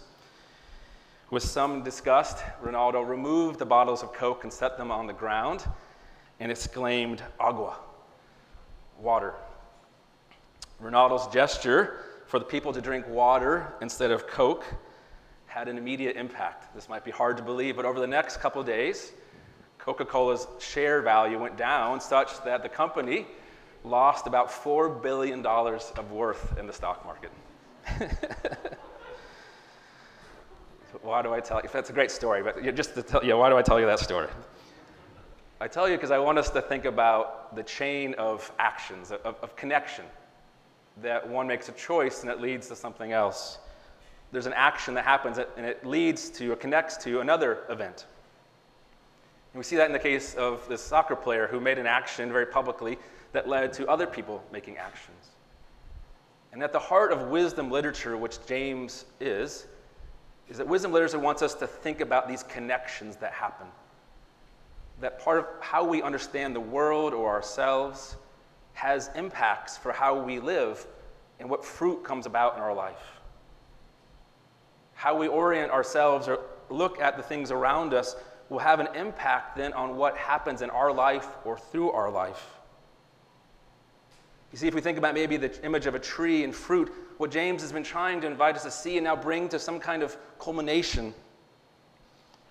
With 1.31 1.43
some 1.43 1.83
disgust, 1.83 2.39
Ronaldo 2.65 3.07
removed 3.07 3.59
the 3.59 3.67
bottles 3.67 4.03
of 4.03 4.15
Coke 4.15 4.45
and 4.45 4.53
set 4.53 4.79
them 4.79 4.91
on 4.91 5.07
the 5.07 5.13
ground 5.13 5.67
and 6.41 6.51
exclaimed, 6.51 7.23
Agua, 7.39 7.77
water. 8.99 9.35
Ronaldo's 10.83 11.33
gesture 11.33 12.01
for 12.27 12.39
the 12.39 12.45
people 12.45 12.73
to 12.73 12.81
drink 12.81 13.09
water 13.09 13.73
instead 13.81 14.11
of 14.11 14.27
Coke 14.27 14.65
had 15.47 15.69
an 15.69 15.79
immediate 15.79 16.17
impact. 16.17 16.75
This 16.75 16.89
might 16.89 17.05
be 17.05 17.11
hard 17.11 17.37
to 17.37 17.43
believe, 17.43 17.77
but 17.77 17.85
over 17.85 18.01
the 18.01 18.07
next 18.07 18.39
couple 18.39 18.63
days, 18.63 19.13
Coca 19.79 20.05
Cola's 20.05 20.49
share 20.59 21.01
value 21.03 21.39
went 21.39 21.57
down 21.57 22.01
such 22.01 22.43
that 22.45 22.63
the 22.63 22.69
company 22.69 23.27
lost 23.85 24.27
about 24.27 24.49
$4 24.49 25.03
billion 25.03 25.47
of 25.47 26.11
worth 26.11 26.59
in 26.59 26.67
the 26.67 26.73
stock 26.73 27.05
market. 27.05 27.31
why 31.03 31.23
do 31.23 31.35
I 31.35 31.41
tell 31.41 31.61
you? 31.63 31.69
That's 31.73 31.91
a 31.91 31.93
great 31.93 32.11
story, 32.11 32.43
but 32.43 32.75
just 32.75 32.95
to 32.95 33.03
tell 33.03 33.25
you, 33.25 33.37
why 33.37 33.51
do 33.51 33.57
I 33.57 33.63
tell 33.63 33.79
you 33.79 33.87
that 33.87 34.01
story? 34.01 34.29
I 35.61 35.69
tell 35.69 35.89
you 35.89 35.97
because 35.97 36.11
I 36.11 36.19
want 36.19 36.39
us 36.39 36.51
to 36.51 36.63
think 36.63 36.85
about 36.85 37.55
the 37.55 37.63
chain 37.63 38.15
of 38.15 38.51
actions, 38.59 39.13
of, 39.13 39.37
of 39.41 39.55
connection, 39.55 40.05
that 41.03 41.29
one 41.29 41.47
makes 41.47 41.69
a 41.69 41.73
choice 41.73 42.23
and 42.23 42.31
it 42.31 42.41
leads 42.41 42.69
to 42.69 42.77
something 42.77 43.13
else. 43.13 43.59
There's 44.33 44.47
an 44.47 44.53
action 44.53 44.95
that 44.95 45.05
happens 45.05 45.39
and 45.39 45.67
it 45.67 45.85
leads 45.85 46.31
to, 46.31 46.53
or 46.53 46.57
connects 46.57 46.97
to 46.99 47.21
another 47.21 47.65
event. 47.69 48.07
And 49.53 49.59
we 49.59 49.65
see 49.65 49.77
that 49.77 49.87
in 49.87 49.93
the 49.93 49.99
case 49.99 50.35
of 50.35 50.67
this 50.69 50.83
soccer 50.83 51.15
player 51.15 51.47
who 51.47 51.61
made 51.61 51.79
an 51.79 51.87
action 51.87 52.33
very 52.33 52.47
publicly 52.47 52.99
that 53.33 53.49
led 53.49 53.73
to 53.75 53.87
other 53.89 54.07
people 54.07 54.43
making 54.53 54.77
actions. 54.77 55.31
And 56.53 56.63
at 56.63 56.73
the 56.73 56.79
heart 56.79 57.13
of 57.13 57.29
wisdom 57.29 57.71
literature, 57.71 58.17
which 58.17 58.45
James 58.47 59.07
is, 59.21 59.67
is 60.49 60.59
that 60.59 60.67
wisdom 60.67 60.93
literature 60.93 61.19
wants 61.19 61.43
us 61.43 61.55
to 61.55 61.67
think 61.67 62.01
about 62.01 62.29
these 62.29 62.43
connections 62.45 63.17
that 63.17 63.33
happen. 63.33 63.67
That 65.01 65.21
part 65.21 65.39
of 65.39 65.47
how 65.61 65.85
we 65.85 66.03
understand 66.03 66.55
the 66.55 66.61
world 66.61 67.13
or 67.13 67.31
ourselves 67.31 68.17
has 68.75 69.11
impacts 69.15 69.77
for 69.77 69.93
how 69.93 70.21
we 70.23 70.39
live 70.39 70.87
and 71.41 71.49
what 71.49 71.65
fruit 71.65 72.05
comes 72.05 72.27
about 72.27 72.57
in 72.57 72.63
our 72.63 72.75
life. 72.75 73.21
How 74.93 75.17
we 75.17 75.27
orient 75.27 75.73
ourselves 75.73 76.29
or 76.29 76.41
look 76.71 77.01
at 77.01 77.17
the 77.17 77.23
things 77.23 77.51
around 77.51 77.95
us 77.95 78.17
will 78.49 78.59
have 78.59 78.81
an 78.81 78.89
impact 78.95 79.57
then 79.57 79.73
on 79.73 79.97
what 79.97 80.17
happens 80.17 80.63
in 80.63 80.71
our 80.71 80.93
life 80.93 81.29
or 81.45 81.59
through 81.59 81.91
our 81.91 82.11
life. 82.11 82.47
You 84.53 84.59
see, 84.59 84.69
if 84.69 84.75
we 84.75 84.81
think 84.81 84.99
about 84.99 85.15
maybe 85.15 85.37
the 85.37 85.65
image 85.65 85.87
of 85.87 85.95
a 85.95 85.99
tree 85.99 86.45
and 86.45 86.55
fruit, 86.55 86.93
what 87.17 87.31
James 87.31 87.63
has 87.63 87.73
been 87.73 87.83
trying 87.83 88.21
to 88.21 88.27
invite 88.27 88.55
us 88.55 88.63
to 88.65 88.71
see 88.71 88.97
and 88.97 89.05
now 89.05 89.17
bring 89.17 89.49
to 89.49 89.59
some 89.59 89.81
kind 89.81 90.03
of 90.03 90.17
culmination 90.39 91.15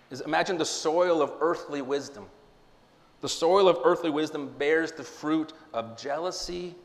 is 0.09 0.21
imagine 0.21 0.57
the 0.57 0.65
soil 0.65 1.21
of 1.21 1.33
earthly 1.39 1.81
wisdom. 1.81 2.25
The 3.23 3.29
soil 3.29 3.69
of 3.69 3.79
earthly 3.85 4.09
wisdom 4.09 4.53
bears 4.57 4.91
the 4.91 5.03
fruit 5.05 5.53
of 5.73 5.97
jealousy 5.97 6.75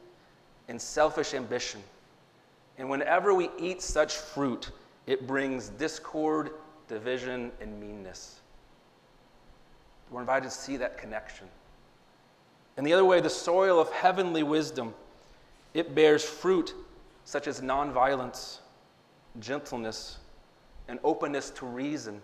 and 0.69 0.81
selfish 0.81 1.35
ambition. 1.35 1.83
And 2.79 2.89
whenever 2.89 3.35
we 3.35 3.51
eat 3.59 3.83
such 3.83 4.15
fruit, 4.15 4.71
it 5.09 5.27
brings 5.27 5.69
discord, 5.71 6.51
division, 6.87 7.51
and 7.61 7.81
meanness. 7.81 8.39
We're 10.13 10.21
invited 10.21 10.45
to 10.45 10.55
see 10.55 10.77
that 10.77 10.97
connection. 10.97 11.49
And 12.77 12.87
the 12.87 12.93
other 12.93 13.05
way, 13.05 13.21
the 13.21 13.29
soil 13.29 13.81
of 13.81 13.91
heavenly 13.91 14.45
wisdom, 14.45 14.95
it 15.75 15.93
bears 15.93 16.23
fruit 16.23 16.73
such 17.25 17.49
as 17.49 17.63
nonviolence, 17.63 18.59
gentleness, 19.41 20.19
and 20.87 21.01
openness 21.03 21.51
to 21.51 21.67
reason, 21.67 22.23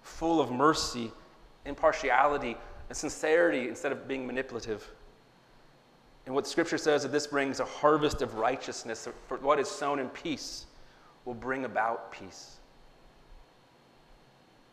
full 0.00 0.40
of 0.40 0.50
mercy, 0.50 1.12
impartiality, 1.66 2.56
and 2.88 2.96
sincerity 2.96 3.68
instead 3.68 3.92
of 3.92 4.06
being 4.06 4.26
manipulative. 4.26 4.88
And 6.26 6.34
what 6.34 6.46
Scripture 6.46 6.78
says 6.78 7.02
that 7.02 7.12
this 7.12 7.26
brings 7.26 7.60
a 7.60 7.64
harvest 7.64 8.20
of 8.20 8.34
righteousness, 8.34 9.08
for 9.28 9.36
what 9.38 9.60
is 9.60 9.68
sown 9.68 9.98
in 9.98 10.08
peace 10.08 10.66
will 11.24 11.34
bring 11.34 11.64
about 11.64 12.10
peace. 12.12 12.56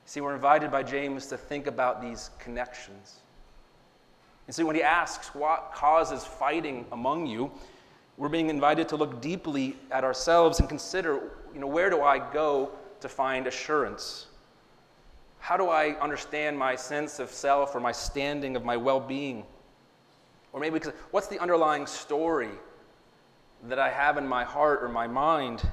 See, 0.05 0.21
we're 0.21 0.35
invited 0.35 0.71
by 0.71 0.83
James 0.83 1.27
to 1.27 1.37
think 1.37 1.67
about 1.67 2.01
these 2.01 2.31
connections. 2.39 3.21
And 4.47 4.55
see, 4.55 4.63
when 4.63 4.75
he 4.75 4.83
asks 4.83 5.33
what 5.33 5.71
causes 5.73 6.25
fighting 6.25 6.85
among 6.91 7.27
you, 7.27 7.51
we're 8.17 8.29
being 8.29 8.49
invited 8.49 8.89
to 8.89 8.95
look 8.95 9.21
deeply 9.21 9.75
at 9.91 10.03
ourselves 10.03 10.59
and 10.59 10.67
consider, 10.67 11.31
you 11.53 11.59
know, 11.59 11.67
where 11.67 11.89
do 11.89 12.01
I 12.01 12.19
go 12.31 12.71
to 12.99 13.09
find 13.09 13.47
assurance? 13.47 14.27
How 15.43 15.57
do 15.57 15.67
I 15.67 15.99
understand 15.99 16.57
my 16.57 16.73
sense 16.77 17.19
of 17.19 17.29
self 17.29 17.75
or 17.75 17.81
my 17.81 17.91
standing 17.91 18.55
of 18.55 18.63
my 18.63 18.77
well 18.77 19.01
being? 19.01 19.43
Or 20.53 20.61
maybe 20.61 20.79
because 20.79 20.93
what's 21.11 21.27
the 21.27 21.37
underlying 21.37 21.85
story 21.85 22.51
that 23.63 23.77
I 23.77 23.89
have 23.89 24.17
in 24.17 24.25
my 24.25 24.45
heart 24.45 24.81
or 24.81 24.87
my 24.87 25.05
mind 25.05 25.67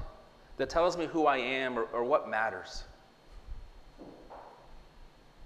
that 0.57 0.69
tells 0.69 0.97
me 0.97 1.05
who 1.05 1.25
I 1.25 1.37
am 1.37 1.79
or, 1.79 1.83
or 1.83 2.03
what 2.03 2.29
matters? 2.29 2.83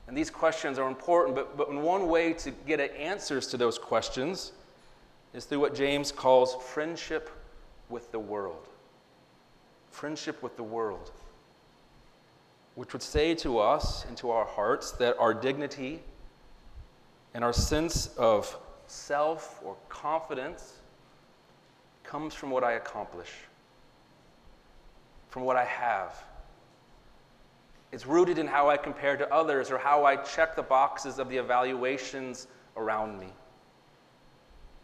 And 0.07 0.17
these 0.17 0.31
questions 0.31 0.79
are 0.79 0.87
important, 0.87 1.35
but, 1.35 1.55
but 1.55 1.71
one 1.71 2.07
way 2.07 2.33
to 2.33 2.49
get 2.65 2.79
answers 2.79 3.45
to 3.49 3.57
those 3.57 3.77
questions 3.77 4.53
is 5.35 5.45
through 5.45 5.59
what 5.59 5.75
James 5.75 6.11
calls 6.11 6.55
friendship 6.73 7.29
with 7.89 8.11
the 8.11 8.19
world. 8.19 8.69
Friendship 9.91 10.41
with 10.41 10.57
the 10.57 10.63
world 10.63 11.11
which 12.75 12.91
would 12.93 13.01
say 13.01 13.33
to 13.35 13.57
us 13.57 14.05
and 14.05 14.17
to 14.17 14.29
our 14.29 14.45
hearts 14.45 14.91
that 14.91 15.17
our 15.17 15.33
dignity 15.33 16.01
and 17.33 17.43
our 17.43 17.53
sense 17.53 18.07
of 18.17 18.57
self 18.87 19.61
or 19.63 19.75
confidence 19.89 20.79
comes 22.03 22.33
from 22.33 22.51
what 22.51 22.63
I 22.63 22.73
accomplish, 22.73 23.31
from 25.29 25.43
what 25.43 25.55
I 25.55 25.65
have. 25.65 26.23
It's 27.91 28.05
rooted 28.05 28.37
in 28.37 28.47
how 28.47 28.69
I 28.69 28.77
compare 28.77 29.15
to 29.15 29.33
others 29.33 29.71
or 29.71 29.77
how 29.77 30.05
I 30.05 30.17
check 30.17 30.55
the 30.55 30.63
boxes 30.63 31.17
of 31.17 31.29
the 31.29 31.37
evaluations 31.37 32.47
around 32.75 33.17
me. 33.19 33.27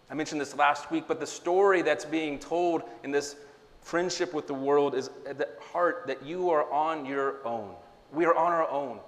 I 0.10 0.13
mentioned 0.13 0.41
this 0.41 0.56
last 0.56 0.91
week, 0.91 1.06
but 1.08 1.19
the 1.19 1.27
story 1.27 1.82
that's 1.82 2.06
being 2.06 2.39
told 2.39 2.84
in 3.04 3.12
this 3.12 3.36
friendship 3.82 4.34
with 4.34 4.48
the 4.48 4.54
world 4.54 4.96
is 4.96 5.10
at 5.28 5.38
the 5.38 5.50
heart 5.60 6.06
that 6.08 6.24
you 6.24 6.50
are 6.50 6.72
on 6.72 7.06
your 7.06 7.46
own. 7.46 7.74
We 8.13 8.26
are 8.26 8.36
on 8.36 8.52
our 8.52 8.70
own. 8.70 9.00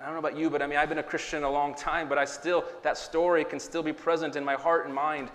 I 0.00 0.04
don't 0.04 0.12
know 0.12 0.20
about 0.20 0.36
you, 0.36 0.48
but 0.48 0.62
I 0.62 0.66
mean, 0.66 0.78
I've 0.78 0.88
been 0.88 0.98
a 0.98 1.02
Christian 1.02 1.42
a 1.42 1.50
long 1.50 1.74
time, 1.74 2.08
but 2.08 2.18
I 2.18 2.24
still, 2.24 2.64
that 2.82 2.96
story 2.96 3.44
can 3.44 3.58
still 3.58 3.82
be 3.82 3.92
present 3.92 4.36
in 4.36 4.44
my 4.44 4.54
heart 4.54 4.86
and 4.86 4.94
mind. 4.94 5.30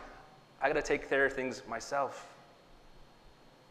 I 0.62 0.68
got 0.68 0.76
to 0.76 0.82
take 0.82 1.10
care 1.10 1.26
of 1.26 1.34
things 1.34 1.62
myself. 1.68 2.30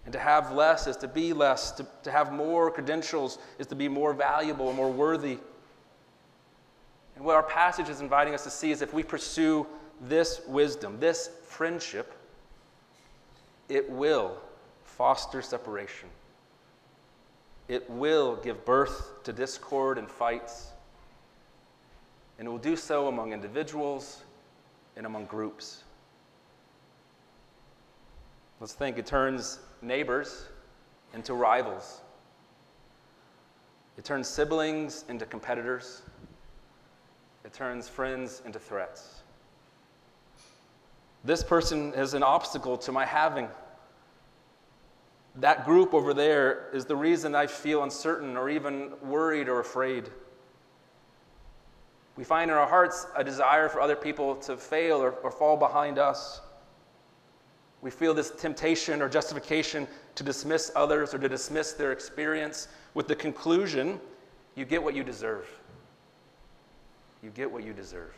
And 0.05 0.13
to 0.13 0.19
have 0.19 0.53
less 0.53 0.87
is 0.87 0.97
to 0.99 1.09
be 1.09 1.33
less. 1.33 1.71
To, 1.73 1.87
to 2.03 2.11
have 2.11 2.33
more 2.33 2.71
credentials 2.71 3.39
is 3.59 3.67
to 3.69 3.75
be 3.75 3.89
more 3.89 4.13
valuable 4.13 4.69
and 4.69 4.77
more 4.77 4.91
worthy. 4.91 5.39
And 7.17 7.25
what 7.25 7.37
our 7.37 7.43
passage 7.43 7.89
is 7.89 8.01
inviting 8.01 8.35
us 8.35 8.45
to 8.45 8.51
see 8.51 8.71
is 8.71 8.83
if 8.83 8.93
we 8.93 9.03
pursue 9.03 9.67
this 10.01 10.41
wisdom, 10.47 10.99
this 10.99 11.31
friendship, 11.47 12.13
it 13.69 13.89
will 13.91 14.37
foster 14.85 15.43
separation. 15.43 16.09
It 17.69 17.89
will 17.89 18.37
give 18.37 18.65
birth 18.65 19.23
to 19.25 19.33
discord 19.33 19.99
and 19.99 20.11
fights, 20.11 20.69
and 22.39 22.47
it 22.47 22.51
will 22.51 22.59
do 22.59 22.77
so 22.77 23.09
among 23.09 23.33
individuals 23.33 24.23
and 24.97 25.07
among 25.07 25.27
groups. 25.27 25.85
Let's 28.61 28.75
think 28.75 28.99
it 28.99 29.07
turns 29.07 29.59
neighbors 29.81 30.47
into 31.15 31.35
rivals. 31.35 32.01
It 33.99 34.05
turns 34.05 34.29
siblings 34.29 35.05
into 35.09 35.27
competitors. 35.27 36.03
It 37.45 37.53
turns 37.53 37.89
friends 37.89 38.43
into 38.45 38.59
threats. 38.59 39.22
This 41.25 41.43
person 41.43 41.95
is 41.95 42.15
an 42.15 42.23
obstacle 42.23 42.77
to 42.79 42.93
my 42.93 43.05
having. 43.05 43.49
That 45.37 45.65
group 45.65 45.95
over 45.95 46.13
there 46.13 46.69
is 46.75 46.85
the 46.85 46.97
reason 46.97 47.35
I 47.35 47.47
feel 47.47 47.83
uncertain 47.85 48.37
or 48.37 48.51
even 48.51 48.93
worried 49.03 49.49
or 49.49 49.61
afraid. 49.61 50.11
We 52.17 52.25
find 52.25 52.51
in 52.51 52.57
our 52.57 52.67
hearts 52.67 53.07
a 53.17 53.25
desire 53.25 53.69
for 53.69 53.81
other 53.81 53.97
people 53.97 54.37
to 54.37 54.57
fail 54.57 55.03
or, 55.03 55.13
or 55.13 55.31
fall 55.31 55.57
behind 55.57 55.99
us. 55.99 56.41
We 57.81 57.91
feel 57.91 58.15
this 58.15 58.31
temptation 58.31 59.01
or 59.01 59.09
justification 59.09 59.89
to 60.17 60.23
dismiss 60.23 60.71
others 60.77 61.15
or 61.15 61.19
to 61.19 61.29
dismiss 61.29 61.73
their 61.73 61.93
experience 61.93 62.69
with 62.95 63.09
the 63.09 63.17
conclusion 63.17 63.99
you 64.55 64.65
get 64.65 64.83
what 64.83 64.95
you 64.95 65.03
deserve. 65.03 65.49
You 67.23 67.31
get 67.31 67.51
what 67.51 67.65
you 67.65 67.73
deserve. 67.73 68.13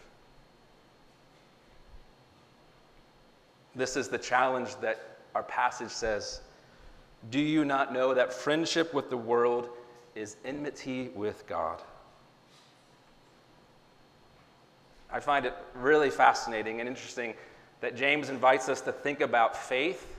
This 3.74 3.96
is 3.96 4.08
the 4.08 4.18
challenge 4.18 4.76
that 4.76 5.18
our 5.34 5.42
passage 5.42 5.90
says. 5.90 6.40
Do 7.30 7.40
you 7.40 7.64
not 7.64 7.92
know 7.92 8.14
that 8.14 8.32
friendship 8.32 8.94
with 8.94 9.10
the 9.10 9.16
world 9.16 9.70
is 10.14 10.36
enmity 10.44 11.10
with 11.14 11.46
God? 11.46 11.82
I 15.10 15.20
find 15.20 15.46
it 15.46 15.54
really 15.74 16.10
fascinating 16.10 16.80
and 16.80 16.88
interesting 16.88 17.34
that 17.80 17.96
James 17.96 18.30
invites 18.30 18.68
us 18.68 18.80
to 18.82 18.92
think 18.92 19.20
about 19.20 19.56
faith 19.56 20.18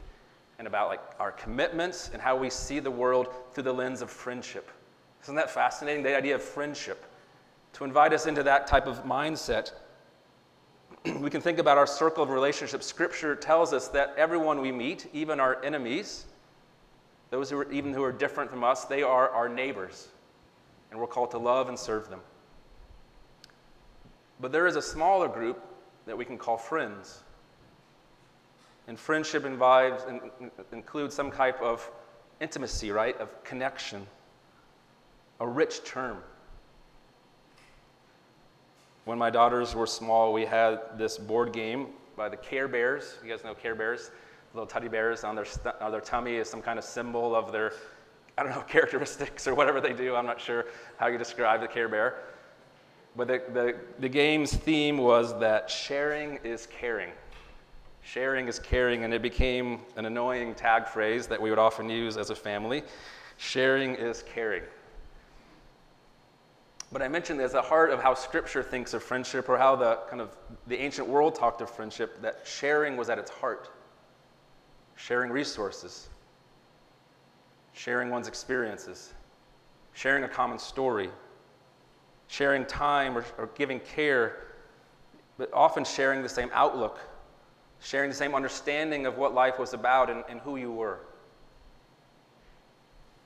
and 0.58 0.68
about 0.68 0.88
like 0.88 1.02
our 1.20 1.32
commitments 1.32 2.10
and 2.14 2.22
how 2.22 2.36
we 2.36 2.50
see 2.50 2.80
the 2.80 2.92
world 2.92 3.28
through 3.54 3.64
the 3.64 3.74
lens 3.74 4.02
of 4.02 4.10
friendship. 4.10 4.72
Isn't 5.24 5.36
that 5.36 5.50
fascinating? 5.50 6.04
The 6.04 6.16
idea 6.16 6.36
of 6.36 6.42
friendship. 6.42 7.04
To 7.74 7.84
invite 7.84 8.14
us 8.14 8.26
into 8.26 8.44
that 8.44 8.68
type 8.68 8.88
of 8.88 9.04
mindset, 9.04 9.72
we 11.20 11.30
can 11.30 11.42
think 11.42 11.60
about 11.60 11.78
our 11.78 11.88
circle 11.88 12.24
of 12.24 12.30
relationships. 12.30 12.86
Scripture 12.86 13.36
tells 13.36 13.74
us 13.74 13.88
that 13.90 14.14
everyone 14.18 14.62
we 14.62 14.72
meet, 14.72 15.08
even 15.14 15.40
our 15.40 15.64
enemies, 15.64 16.26
those 17.30 17.50
who 17.50 17.58
are 17.58 17.72
even 17.72 17.94
who 17.94 18.04
are 18.04 18.12
different 18.12 18.50
from 18.50 18.64
us, 18.64 18.86
they 18.86 19.04
are 19.04 19.30
our 19.30 19.50
neighbors. 19.50 20.08
And 20.90 21.00
we're 21.00 21.08
called 21.08 21.32
to 21.32 21.38
love 21.38 21.68
and 21.70 21.78
serve 21.78 22.10
them. 22.10 22.22
But 24.40 24.52
there 24.52 24.68
is 24.68 24.76
a 24.76 24.82
smaller 24.82 25.28
group 25.28 25.62
that 26.06 26.18
we 26.18 26.26
can 26.26 26.38
call 26.38 26.58
friends. 26.58 27.24
And 28.88 29.00
friendship 29.00 29.46
involves, 29.46 30.04
includes 30.72 31.16
some 31.16 31.32
type 31.32 31.62
of 31.62 31.90
intimacy, 32.40 32.92
right? 32.92 33.20
Of 33.20 33.44
connection, 33.44 34.06
a 35.40 35.48
rich 35.48 35.84
term. 35.84 36.18
When 39.06 39.20
my 39.20 39.30
daughters 39.30 39.76
were 39.76 39.86
small, 39.86 40.34
we 40.34 40.46
had 40.46 40.98
this 40.98 41.20
board 41.20 41.54
game 41.54 41.90
by 42.18 42.28
the 42.28 42.38
Care 42.38 42.68
Bears. 42.68 43.18
You 43.24 43.30
guys 43.30 43.44
know 43.44 43.54
Care 43.54 43.76
Bears? 43.76 44.10
Little 44.56 44.66
teddy 44.66 44.88
bears 44.88 45.24
on 45.24 45.36
their, 45.36 45.46
st- 45.46 45.76
on 45.80 45.92
their 45.92 46.02
tummy 46.02 46.38
is 46.38 46.50
some 46.50 46.62
kind 46.62 46.80
of 46.80 46.86
symbol 46.86 47.36
of 47.36 47.52
their, 47.52 47.74
I 48.36 48.42
don't 48.42 48.52
know, 48.52 48.62
characteristics 48.68 49.48
or 49.48 49.54
whatever 49.54 49.80
they 49.80 49.94
do. 49.94 50.16
I'm 50.16 50.26
not 50.26 50.42
sure 50.42 50.66
how 50.98 51.06
you 51.06 51.20
describe 51.20 51.62
the 51.62 51.68
Care 51.68 51.88
Bear. 51.88 52.16
But 53.16 53.28
the, 53.28 53.44
the, 53.54 53.76
the 54.00 54.10
game's 54.10 54.56
theme 54.56 54.98
was 54.98 55.38
that 55.40 55.70
sharing 55.70 56.38
is 56.38 56.66
caring. 56.66 57.12
Sharing 58.02 58.48
is 58.48 58.58
caring, 58.58 59.04
and 59.04 59.14
it 59.14 59.22
became 59.22 59.82
an 59.98 60.06
annoying 60.06 60.56
tag 60.56 60.88
phrase 60.88 61.28
that 61.28 61.40
we 61.40 61.52
would 61.52 61.60
often 61.60 61.92
use 61.92 62.18
as 62.18 62.32
a 62.32 62.36
family. 62.36 62.82
Sharing 63.38 63.94
is 63.94 64.24
caring. 64.24 64.64
But 66.92 67.02
I 67.02 67.08
mentioned 67.08 67.40
there's 67.40 67.54
a 67.54 67.62
heart 67.62 67.90
of 67.92 68.02
how 68.02 68.14
Scripture 68.14 68.64
thinks 68.64 68.94
of 68.94 69.04
friendship, 69.04 69.50
or 69.50 69.58
how 69.58 69.76
the 69.76 70.00
kind 70.10 70.22
of 70.22 70.36
the 70.68 70.78
ancient 70.80 71.08
world 71.08 71.36
talked 71.36 71.62
of 71.62 71.70
friendship. 71.70 72.22
That 72.22 72.42
sharing 72.46 72.96
was 72.96 73.10
at 73.10 73.18
its 73.18 73.32
heart. 73.32 73.70
Sharing 74.96 75.30
resources, 75.30 76.08
sharing 77.74 78.10
one's 78.10 78.30
experiences, 78.30 79.14
sharing 79.94 80.24
a 80.24 80.28
common 80.30 80.58
story, 80.58 81.10
sharing 82.28 82.66
time 82.66 83.18
or, 83.18 83.26
or 83.38 83.50
giving 83.56 83.82
care, 83.82 84.54
but 85.38 85.52
often 85.52 85.84
sharing 85.84 86.22
the 86.22 86.30
same 86.30 86.50
outlook 86.54 87.00
sharing 87.86 88.10
the 88.10 88.16
same 88.16 88.34
understanding 88.34 89.06
of 89.06 89.18
what 89.18 89.34
life 89.34 89.60
was 89.60 89.74
about 89.74 90.10
and, 90.10 90.24
and 90.28 90.40
who 90.42 90.56
you 90.56 90.72
were. 90.72 91.00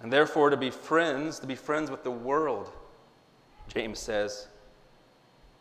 And 0.01 0.11
therefore, 0.11 0.49
to 0.49 0.57
be 0.57 0.69
friends, 0.69 1.39
to 1.39 1.47
be 1.47 1.55
friends 1.55 1.89
with 1.89 2.03
the 2.03 2.11
world, 2.11 2.71
James 3.69 3.99
says, 3.99 4.47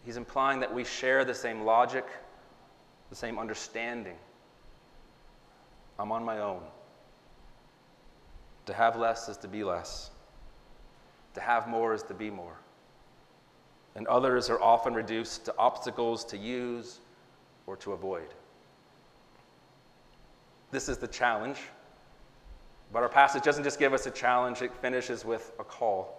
he's 0.05 0.17
implying 0.17 0.61
that 0.61 0.73
we 0.73 0.83
share 0.83 1.25
the 1.25 1.35
same 1.35 1.63
logic, 1.63 2.07
the 3.11 3.17
same 3.17 3.39
understanding. 3.39 4.17
I'm 5.99 6.11
on 6.11 6.25
my 6.25 6.39
own. 6.39 6.63
To 8.67 8.73
have 8.73 8.97
less 8.97 9.29
is 9.29 9.37
to 9.39 9.49
be 9.49 9.63
less. 9.63 10.11
To 11.35 11.41
have 11.41 11.69
more 11.69 11.93
is 11.95 12.03
to 12.05 12.15
be 12.15 12.31
more. 12.31 12.57
And 13.95 14.07
others 14.07 14.49
are 14.49 14.61
often 14.61 14.95
reduced 14.95 15.45
to 15.47 15.55
obstacles 15.59 16.25
to 16.27 16.39
use 16.39 17.01
or 17.67 17.77
to 17.77 17.93
avoid. 17.93 18.29
This 20.71 20.89
is 20.89 20.97
the 20.97 21.09
challenge. 21.09 21.59
But 22.91 23.03
our 23.03 23.09
passage 23.09 23.43
doesn't 23.43 23.65
just 23.65 23.79
give 23.79 23.93
us 23.93 24.07
a 24.07 24.11
challenge, 24.11 24.63
it 24.63 24.75
finishes 24.75 25.25
with 25.27 25.53
a 25.59 25.65
call 25.65 26.18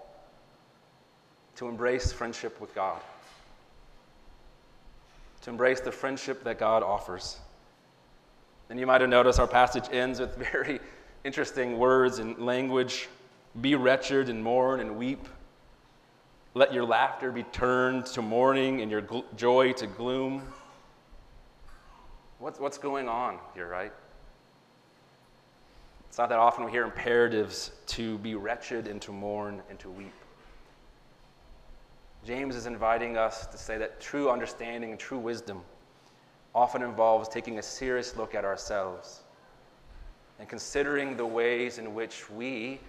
to 1.60 1.68
embrace 1.68 2.10
friendship 2.14 2.62
with 2.62 2.74
God, 2.74 3.02
to 5.42 5.50
embrace 5.50 5.82
the 5.82 5.92
friendship 5.92 6.42
that 6.46 6.58
God 6.58 6.84
offers. 6.84 7.38
And 8.70 8.80
you 8.80 8.88
might 8.88 9.02
have 9.02 9.10
noticed 9.10 9.42
our 9.42 9.48
passage 9.48 9.84
ends 9.92 10.22
with 10.22 10.38
very 10.54 10.80
interesting 11.26 11.78
words 11.78 12.20
and 12.20 12.40
language 12.40 13.10
be 13.60 13.76
wretched 13.76 14.30
and 14.30 14.42
mourn 14.42 14.80
and 14.80 14.96
weep. 14.96 15.28
Let 16.54 16.74
your 16.74 16.86
laughter 16.86 17.30
be 17.30 17.44
turned 17.44 18.06
to 18.06 18.22
mourning 18.22 18.80
and 18.80 18.90
your 18.90 19.02
gl- 19.02 19.26
joy 19.36 19.74
to 19.74 19.88
gloom. 19.88 20.42
What's, 22.38 22.58
what's 22.58 22.78
going 22.78 23.10
on 23.10 23.38
here, 23.54 23.68
right? 23.68 23.92
It's 26.08 26.18
not 26.18 26.30
that 26.30 26.40
often 26.40 26.64
we 26.64 26.72
hear 26.72 26.86
imperatives 26.86 27.72
to 27.88 28.18
be 28.20 28.36
wretched 28.36 28.88
and 28.88 29.02
to 29.02 29.12
mourn 29.12 29.62
and 29.70 29.78
to 29.80 29.90
weep. 29.90 30.14
James 32.26 32.56
is 32.56 32.66
inviting 32.66 33.18
us 33.18 33.48
to 33.48 33.58
say 33.58 33.78
that 33.78 34.00
true 34.00 34.30
understanding 34.30 34.92
and 34.92 35.00
true 35.00 35.18
wisdom 35.18 35.62
often 36.54 36.82
involves 36.82 37.30
taking 37.30 37.60
a 37.60 37.64
serious 37.64 38.16
look 38.18 38.36
at 38.36 38.44
ourselves 38.44 39.22
and 40.40 40.48
considering 40.48 41.18
the 41.18 41.26
ways 41.26 41.78
in 41.78 41.94
which 41.94 42.30
we 42.30 42.80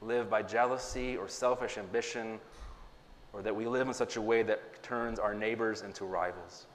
live 0.00 0.30
by 0.30 0.42
jealousy 0.42 1.16
or 1.16 1.28
selfish 1.28 1.76
ambition, 1.76 2.38
or 3.32 3.42
that 3.42 3.54
we 3.54 3.66
live 3.66 3.88
in 3.88 3.94
such 3.94 4.16
a 4.16 4.20
way 4.20 4.42
that 4.42 4.82
turns 4.82 5.18
our 5.18 5.34
neighbors 5.34 5.82
into 5.82 6.04
rivals. 6.04 6.66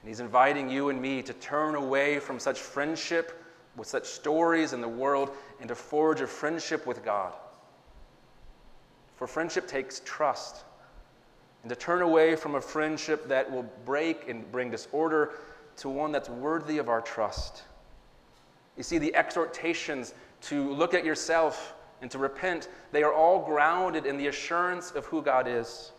And 0.00 0.08
he's 0.08 0.20
inviting 0.20 0.70
you 0.70 0.88
and 0.88 1.02
me 1.02 1.20
to 1.22 1.32
turn 1.34 1.74
away 1.74 2.20
from 2.20 2.38
such 2.38 2.60
friendship 2.60 3.42
with 3.76 3.88
such 3.88 4.06
stories 4.06 4.72
in 4.72 4.80
the 4.80 4.88
world 4.88 5.30
and 5.60 5.68
to 5.68 5.74
forge 5.74 6.20
a 6.20 6.26
friendship 6.26 6.86
with 6.86 7.04
God. 7.04 7.34
For 9.16 9.26
friendship 9.26 9.66
takes 9.66 10.00
trust. 10.04 10.64
And 11.62 11.70
to 11.70 11.76
turn 11.76 12.02
away 12.02 12.36
from 12.36 12.54
a 12.54 12.60
friendship 12.60 13.28
that 13.28 13.50
will 13.50 13.64
break 13.84 14.28
and 14.28 14.50
bring 14.52 14.70
disorder 14.70 15.32
to 15.78 15.88
one 15.88 16.12
that's 16.12 16.28
worthy 16.28 16.78
of 16.78 16.88
our 16.88 17.00
trust. 17.00 17.62
You 18.76 18.82
see, 18.82 18.98
the 18.98 19.14
exhortations 19.14 20.14
to 20.42 20.72
look 20.74 20.94
at 20.94 21.04
yourself 21.04 21.74
and 22.02 22.10
to 22.10 22.18
repent, 22.18 22.68
they 22.92 23.02
are 23.02 23.12
all 23.12 23.44
grounded 23.44 24.06
in 24.06 24.18
the 24.18 24.26
assurance 24.28 24.90
of 24.90 25.06
who 25.06 25.22
God 25.22 25.48
is. 25.48 25.92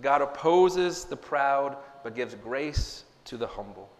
God 0.00 0.22
opposes 0.22 1.04
the 1.04 1.16
proud, 1.16 1.76
but 2.02 2.14
gives 2.14 2.34
grace 2.34 3.04
to 3.24 3.36
the 3.36 3.46
humble. 3.46 3.90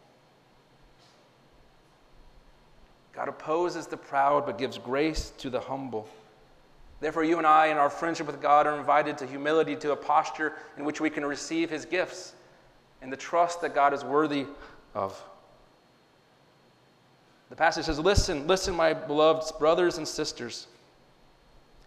God 3.13 3.29
opposes 3.29 3.87
the 3.87 3.97
proud, 3.97 4.47
but 4.47 4.57
gives 4.57 4.79
grace 4.79 5.33
to 5.39 5.51
the 5.51 5.61
humble. 5.61 6.09
Therefore, 7.03 7.25
you 7.25 7.37
and 7.37 7.47
I, 7.47 7.67
in 7.67 7.77
our 7.77 7.91
friendship 7.91 8.27
with 8.27 8.41
God, 8.41 8.67
are 8.67 8.79
invited 8.79 9.19
to 9.19 9.27
humility, 9.27 9.77
to 9.77 9.93
a 9.93 9.97
posture 9.97 10.55
in 10.79 10.85
which 10.85 11.01
we 11.01 11.11
can 11.11 11.25
receive 11.25 11.69
His 11.69 11.85
gifts 11.85 12.33
and 13.03 13.13
the 13.13 13.17
trust 13.17 13.61
that 13.61 13.75
God 13.75 13.93
is 13.93 14.03
worthy 14.03 14.47
of. 14.95 15.23
The 17.51 17.57
passage 17.57 17.85
says, 17.85 17.99
Listen, 17.99 18.47
listen, 18.47 18.75
my 18.75 18.95
beloved 18.95 19.59
brothers 19.59 19.99
and 19.99 20.09
sisters. 20.09 20.69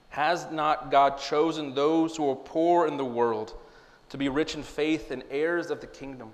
Has 0.09 0.45
not 0.51 0.91
God 0.91 1.17
chosen 1.17 1.73
those 1.73 2.15
who 2.15 2.29
are 2.29 2.35
poor 2.35 2.85
in 2.85 2.95
the 2.95 3.03
world? 3.03 3.55
to 4.09 4.17
be 4.17 4.29
rich 4.29 4.55
in 4.55 4.63
faith 4.63 5.11
and 5.11 5.23
heirs 5.29 5.69
of 5.69 5.81
the 5.81 5.87
kingdom. 5.87 6.31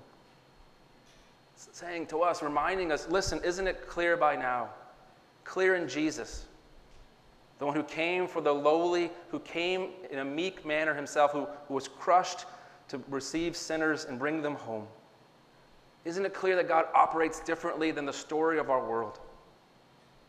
It's 1.54 1.68
saying 1.72 2.06
to 2.06 2.22
us, 2.22 2.42
reminding 2.42 2.92
us 2.92 3.08
listen, 3.08 3.40
isn't 3.44 3.66
it 3.66 3.88
clear 3.88 4.16
by 4.16 4.36
now? 4.36 4.68
Clear 5.44 5.74
in 5.74 5.88
Jesus, 5.88 6.46
the 7.62 7.66
one 7.66 7.76
who 7.76 7.84
came 7.84 8.26
for 8.26 8.40
the 8.40 8.52
lowly, 8.52 9.08
who 9.28 9.38
came 9.38 9.90
in 10.10 10.18
a 10.18 10.24
meek 10.24 10.66
manner 10.66 10.94
himself, 10.94 11.30
who, 11.30 11.46
who 11.68 11.74
was 11.74 11.86
crushed 11.86 12.44
to 12.88 13.00
receive 13.08 13.56
sinners 13.56 14.04
and 14.04 14.18
bring 14.18 14.42
them 14.42 14.56
home. 14.56 14.84
Isn't 16.04 16.26
it 16.26 16.34
clear 16.34 16.56
that 16.56 16.66
God 16.66 16.86
operates 16.92 17.38
differently 17.38 17.92
than 17.92 18.04
the 18.04 18.12
story 18.12 18.58
of 18.58 18.68
our 18.68 18.84
world? 18.84 19.20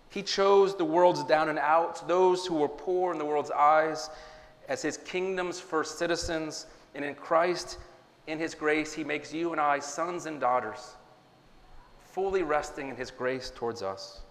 He 0.10 0.22
chose 0.22 0.76
the 0.76 0.86
world's 0.86 1.24
down 1.24 1.50
and 1.50 1.58
out, 1.58 2.08
those 2.08 2.46
who 2.46 2.54
were 2.54 2.70
poor 2.70 3.12
in 3.12 3.18
the 3.18 3.26
world's 3.26 3.50
eyes, 3.50 4.12
as 4.70 4.84
his 4.84 4.98
kingdom's 4.98 5.60
first 5.60 5.98
citizens. 5.98 6.68
And 6.94 7.04
in 7.04 7.16
Christ, 7.16 7.80
in 8.28 8.38
his 8.38 8.54
grace, 8.54 8.94
he 8.94 9.04
makes 9.04 9.34
you 9.34 9.54
and 9.54 9.60
I 9.60 9.80
sons 9.80 10.28
and 10.28 10.40
daughters, 10.40 10.98
fully 12.12 12.44
resting 12.44 12.90
in 12.90 12.96
his 12.96 13.10
grace 13.10 13.52
towards 13.56 13.82
us. 13.82 14.22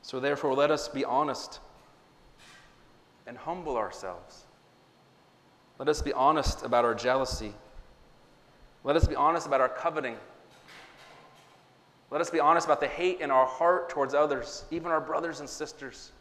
So, 0.00 0.20
therefore, 0.20 0.54
let 0.54 0.70
us 0.70 0.88
be 0.88 1.04
honest 1.04 1.60
and 3.26 3.36
humble 3.36 3.76
ourselves. 3.76 4.44
Let 5.78 5.88
us 5.88 6.00
be 6.00 6.12
honest 6.12 6.64
about 6.64 6.84
our 6.84 6.94
jealousy. 6.94 7.52
Let 8.84 8.96
us 8.96 9.06
be 9.06 9.16
honest 9.16 9.46
about 9.46 9.60
our 9.60 9.68
coveting. 9.68 10.16
Let 12.10 12.20
us 12.20 12.30
be 12.30 12.40
honest 12.40 12.66
about 12.66 12.80
the 12.80 12.86
hate 12.86 13.20
in 13.20 13.30
our 13.30 13.46
heart 13.46 13.88
towards 13.88 14.14
others, 14.14 14.64
even 14.70 14.90
our 14.90 15.00
brothers 15.00 15.40
and 15.40 15.48
sisters. 15.48 16.12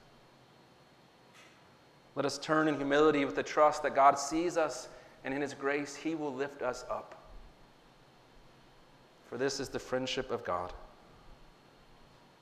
Let 2.16 2.26
us 2.26 2.38
turn 2.38 2.68
in 2.68 2.76
humility 2.76 3.24
with 3.24 3.36
the 3.36 3.44
trust 3.44 3.84
that 3.84 3.94
God 3.94 4.18
sees 4.18 4.58
us 4.58 4.90
and 5.24 5.34
in 5.34 5.42
His 5.42 5.54
grace 5.54 5.96
He 5.96 6.16
will 6.16 6.34
lift 6.34 6.62
us 6.62 6.86
up. 6.90 7.22
For 9.30 9.38
this 9.38 9.60
is 9.60 9.70
the 9.70 9.80
friendship 9.80 10.32
of 10.32 10.44
God, 10.44 10.74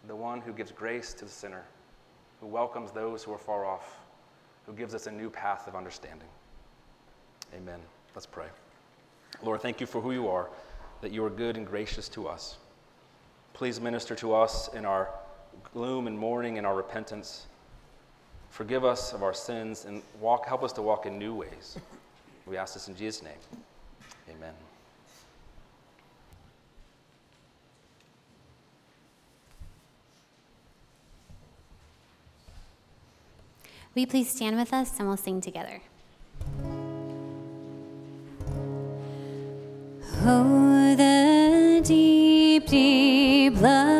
the 0.08 0.16
one 0.16 0.42
who 0.42 0.54
gives 0.54 0.72
grace 0.72 1.14
to 1.16 1.26
the 1.26 1.32
sinner, 1.32 1.64
who 2.40 2.48
welcomes 2.48 2.92
those 2.92 3.24
who 3.24 3.34
are 3.34 3.38
far 3.38 3.66
off, 3.66 4.03
who 4.66 4.74
gives 4.74 4.96
us 4.96 5.08
a 5.08 5.12
new 5.12 5.30
path 5.30 5.68
of 5.68 5.76
understanding. 5.76 6.28
Amen. 7.56 7.80
Let's 8.16 8.26
pray. 8.26 8.48
Lord, 9.42 9.62
thank 9.62 9.82
you 9.82 9.88
for 9.88 10.02
who 10.02 10.12
you 10.12 10.28
are, 10.28 10.50
that 11.02 11.12
you 11.12 11.24
are 11.26 11.30
good 11.30 11.58
and 11.58 11.66
gracious 11.66 12.08
to 12.10 12.28
us. 12.28 12.58
Please 13.54 13.80
minister 13.80 14.16
to 14.16 14.34
us 14.34 14.74
in 14.74 14.86
our 14.86 15.10
gloom 15.74 16.08
and 16.08 16.18
mourning 16.18 16.58
and 16.58 16.66
our 16.66 16.76
repentance. 16.76 17.48
Forgive 18.50 18.86
us 18.86 19.14
of 19.14 19.24
our 19.24 19.34
sins 19.34 19.86
and 19.86 20.02
walk, 20.20 20.46
help 20.48 20.64
us 20.64 20.72
to 20.74 20.82
walk 20.82 21.06
in 21.06 21.18
new 21.18 21.36
ways. 21.36 21.78
We 22.46 22.58
ask 22.58 22.74
this 22.74 22.88
in 22.88 22.96
Jesus' 22.96 23.24
name. 23.24 23.34
Amen. 24.30 24.54
Will 33.96 34.02
you 34.02 34.08
please 34.08 34.30
stand 34.32 34.58
with 34.58 34.74
us 34.74 34.98
and 34.98 35.08
we'll 35.08 35.18
sing 35.18 35.40
together? 35.40 35.82
Oh, 40.26 40.96
the 40.96 41.82
deep, 41.86 42.66
deep 42.66 43.62
love 43.62 43.93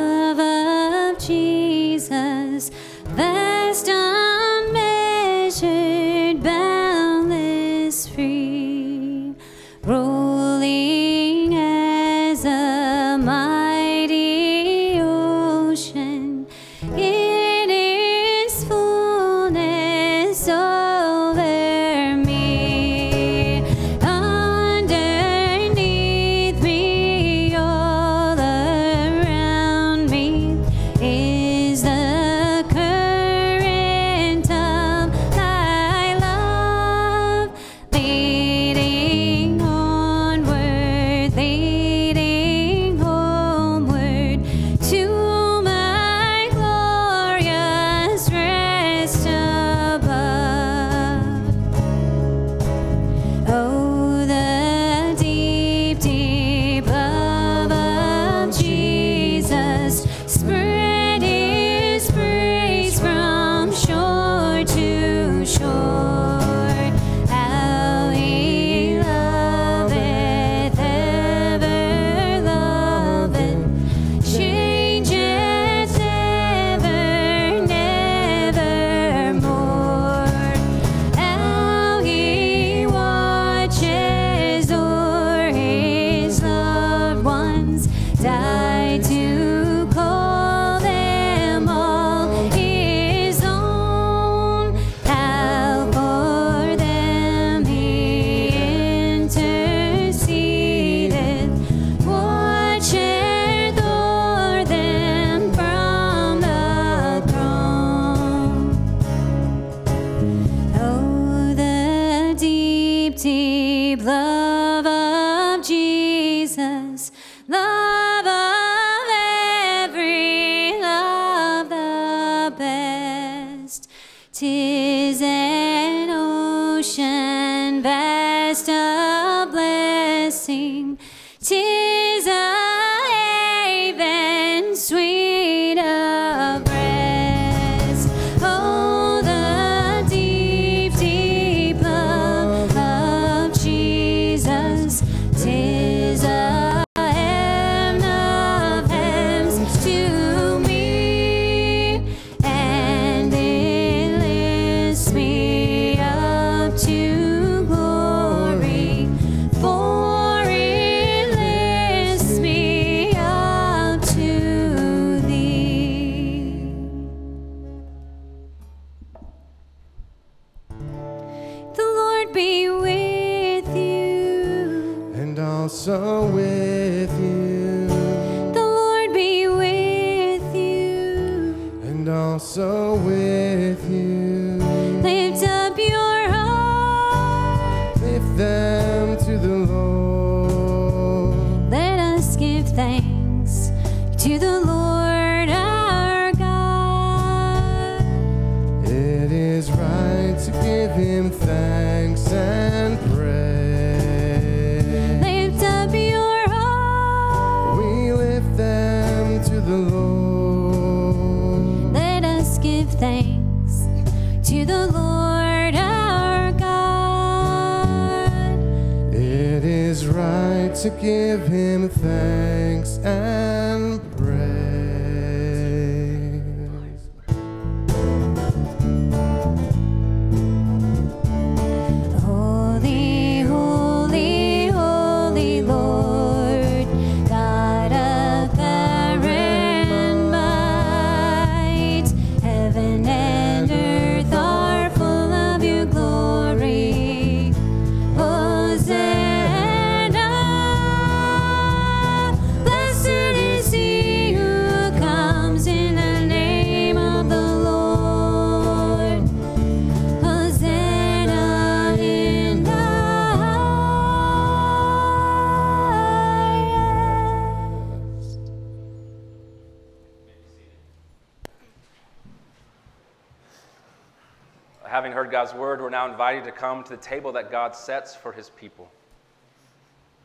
God's 275.44 275.56
word, 275.56 275.82
we're 275.82 275.90
now 275.90 276.10
invited 276.10 276.46
to 276.46 276.54
come 276.54 276.86
to 276.86 276.92
the 276.92 277.02
table 277.02 277.34
that 277.34 277.52
God 277.52 277.76
sets 277.76 278.16
for 278.16 278.32
his 278.32 278.50
people. 278.52 278.90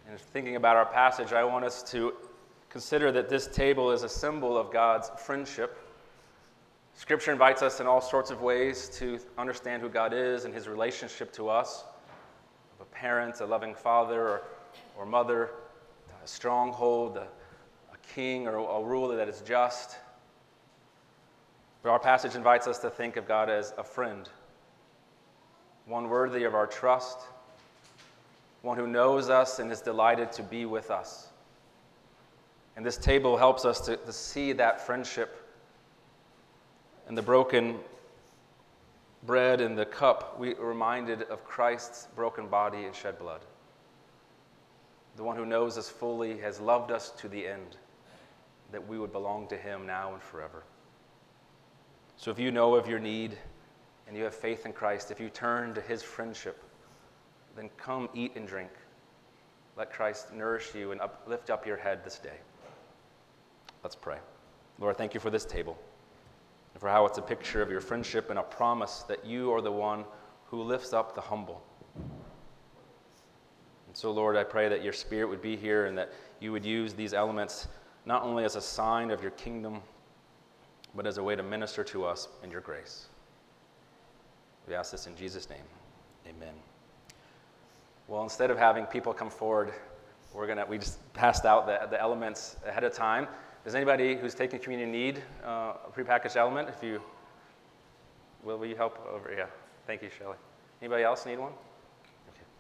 And 0.09 0.16
thinking 0.16 0.55
about 0.55 0.77
our 0.77 0.87
passage, 0.87 1.33
I 1.33 1.43
want 1.43 1.64
us 1.64 1.83
to 1.91 2.14
consider 2.71 3.11
that 3.11 3.29
this 3.29 3.49
table 3.49 3.91
is 3.91 4.05
a 4.05 4.09
symbol 4.09 4.57
of 4.57 4.73
God's 4.73 5.11
friendship. 5.19 5.77
Scripture 6.95 7.33
invites 7.33 7.62
us 7.62 7.81
in 7.81 7.87
all 7.89 8.01
sorts 8.01 8.31
of 8.31 8.43
ways 8.43 8.89
to 8.91 9.19
understand 9.37 9.83
who 9.83 9.89
God 9.89 10.12
is 10.14 10.45
and 10.45 10.55
his 10.55 10.69
relationship 10.69 11.33
to 11.33 11.49
us 11.49 11.83
of 12.79 12.87
a 12.87 12.91
parent, 12.95 13.41
a 13.41 13.45
loving 13.45 13.75
father 13.75 14.23
or, 14.23 14.43
or 14.97 15.05
mother, 15.05 15.51
a 16.23 16.29
stronghold, 16.29 17.16
a, 17.16 17.23
a 17.23 18.14
king, 18.14 18.47
or 18.47 18.55
a 18.55 18.85
ruler 18.85 19.16
that 19.16 19.29
is 19.29 19.41
just. 19.41 19.97
But 21.83 21.91
our 21.91 21.99
passage 21.99 22.37
invites 22.37 22.69
us 22.69 22.79
to 22.79 22.89
think 22.89 23.16
of 23.16 23.27
God 23.27 23.51
as 23.51 23.75
a 23.77 23.83
friend, 23.83 24.29
one 25.89 26.11
worthy 26.11 26.45
of 26.45 26.55
our 26.55 26.66
trust, 26.66 27.18
one 28.62 28.76
who 28.76 28.86
knows 28.86 29.30
us 29.30 29.59
and 29.59 29.72
is 29.72 29.80
delighted 29.80 30.30
to 30.32 30.43
be 30.43 30.66
with 30.66 30.91
us. 30.91 31.28
And 32.76 32.84
this 32.84 32.99
table 32.99 33.36
helps 33.36 33.64
us 33.64 33.80
to, 33.86 33.97
to 33.97 34.12
see 34.12 34.53
that 34.53 34.84
friendship. 34.84 35.45
And 37.09 37.16
the 37.16 37.22
broken 37.22 37.78
bread 39.24 39.61
and 39.62 39.76
the 39.76 39.86
cup, 39.86 40.39
we 40.39 40.55
are 40.55 40.66
reminded 40.66 41.22
of 41.22 41.43
Christ's 41.45 42.07
broken 42.14 42.47
body 42.47 42.84
and 42.84 42.95
shed 42.95 43.18
blood. 43.18 43.41
The 45.16 45.24
one 45.24 45.36
who 45.36 45.47
knows 45.47 45.78
us 45.78 45.89
fully 45.89 46.39
has 46.39 46.61
loved 46.61 46.93
us 46.93 47.11
to 47.12 47.28
the 47.28 47.49
end, 47.49 47.76
that 48.70 48.86
we 48.86 48.99
would 48.99 49.11
belong 49.11 49.49
to 49.49 49.57
him 49.57 49.86
now 49.86 50.12
and 50.12 50.22
forever. 50.22 50.62
So 52.16 52.30
if 52.30 52.39
you 52.39 52.51
know 52.53 52.74
of 52.74 52.86
your 52.86 53.01
need 53.01 53.39
and 54.09 54.17
you 54.17 54.25
have 54.25 54.35
faith 54.35 54.65
in 54.65 54.73
Christ, 54.73 55.11
if 55.11 55.21
you 55.21 55.29
turn 55.29 55.75
to 55.75 55.83
his 55.83 56.03
friendship, 56.03 56.65
then 57.55 57.69
come 57.77 58.09
eat 58.15 58.33
and 58.37 58.49
drink. 58.49 58.71
Let 59.77 59.93
Christ 59.93 60.33
nourish 60.33 60.75
you 60.75 60.93
and 60.93 61.01
up, 61.01 61.23
lift 61.27 61.51
up 61.51 61.67
your 61.67 61.77
head 61.77 62.03
this 62.05 62.19
day. 62.19 62.39
Let's 63.85 63.95
pray. 63.95 64.17
Lord, 64.79 64.97
thank 64.97 65.13
you 65.13 65.21
for 65.21 65.31
this 65.31 65.45
table 65.45 65.79
and 66.73 66.81
for 66.81 66.89
how 66.89 67.05
it's 67.05 67.19
a 67.19 67.23
picture 67.23 67.61
of 67.61 67.71
your 67.71 67.83
friendship 67.83 68.31
and 68.31 68.39
a 68.39 68.43
promise 68.43 69.05
that 69.09 69.27
you 69.27 69.53
are 69.53 69.61
the 69.61 69.71
one 69.71 70.05
who 70.47 70.63
lifts 70.63 70.93
up 70.93 71.15
the 71.15 71.21
humble. 71.21 71.63
And 73.87 73.95
so, 73.95 74.11
Lord, 74.11 74.37
I 74.37 74.45
pray 74.45 74.69
that 74.69 74.83
your 74.83 74.93
spirit 74.93 75.29
would 75.29 75.43
be 75.43 75.57
here 75.57 75.87
and 75.87 75.99
that 75.99 76.13
you 76.41 76.51
would 76.53 76.65
use 76.65 76.95
these 76.95 77.13
elements 77.13 77.69
not 78.07 78.23
only 78.23 78.45
as 78.45 78.57
a 78.57 78.61
sign 78.61 79.11
of 79.11 79.21
your 79.21 79.33
kingdom, 79.33 79.83
but 80.95 81.07
as 81.07 81.19
a 81.19 81.23
way 81.23 81.37
to 81.37 81.43
minister 81.43 81.85
to 81.85 82.05
us 82.05 82.29
in 82.43 82.51
your 82.51 82.63
grace. 82.63 83.09
We 84.69 84.75
ask 84.75 84.93
this 84.93 85.07
in 85.07 85.16
Jesus' 85.16 85.49
name. 85.49 85.64
Amen. 86.27 86.55
Well, 88.07 88.23
instead 88.23 88.51
of 88.51 88.59
having 88.59 88.85
people 88.85 89.14
come 89.14 89.31
forward, 89.31 89.73
we're 90.35 90.47
gonna 90.47 90.66
we 90.66 90.77
just 90.79 91.12
passed 91.14 91.47
out 91.47 91.66
the, 91.66 91.87
the 91.91 92.01
elements 92.01 92.57
ahead 92.66 92.85
of 92.85 92.93
time. 92.93 93.27
Does 93.64 93.75
anybody 93.75 94.16
who's 94.16 94.35
taking 94.35 94.59
communion 94.59 94.93
need 94.93 95.23
uh, 95.43 95.75
a 95.87 95.91
prepackaged 95.95 96.37
element? 96.37 96.69
If 96.69 96.83
you 96.83 97.01
will, 98.43 98.59
will 98.59 98.66
you 98.66 98.77
help 98.77 98.99
over? 99.11 99.33
Yeah, 99.35 99.47
thank 99.87 100.03
you, 100.03 100.11
Shelley. 100.16 100.37
Anybody 100.83 101.03
else 101.03 101.25
need 101.25 101.39
one? 101.39 101.53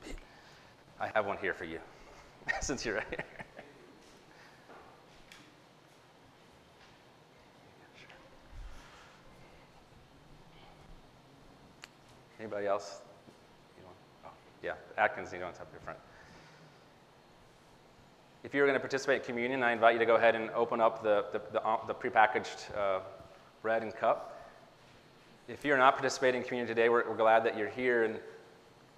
Okay. 0.02 0.14
I 0.98 1.08
have 1.08 1.26
one 1.26 1.36
here 1.38 1.52
for 1.52 1.64
you, 1.64 1.78
since 2.62 2.86
you're 2.86 2.96
right 2.96 3.06
here. 3.10 3.24
Anybody 12.40 12.66
else? 12.66 13.00
Oh, 14.24 14.30
yeah, 14.62 14.74
Atkins, 14.96 15.32
you 15.32 15.38
don't 15.38 15.56
have 15.56 15.68
to 15.68 15.78
be 15.78 15.84
front. 15.84 15.98
If 18.44 18.54
you're 18.54 18.66
going 18.66 18.76
to 18.76 18.80
participate 18.80 19.22
in 19.22 19.26
communion, 19.26 19.62
I 19.62 19.72
invite 19.72 19.94
you 19.94 19.98
to 19.98 20.06
go 20.06 20.14
ahead 20.14 20.34
and 20.34 20.48
open 20.50 20.80
up 20.80 21.02
the, 21.02 21.24
the, 21.32 21.42
the, 21.52 21.62
uh, 21.62 21.84
the 21.86 21.94
prepackaged 21.94 22.76
uh, 22.76 23.00
bread 23.62 23.82
and 23.82 23.94
cup. 23.94 24.34
If 25.48 25.64
you're 25.64 25.78
not 25.78 25.94
participating 25.94 26.42
in 26.42 26.46
communion 26.46 26.68
today, 26.68 26.88
we're, 26.88 27.08
we're 27.08 27.16
glad 27.16 27.44
that 27.44 27.58
you're 27.58 27.68
here 27.68 28.04
and 28.04 28.18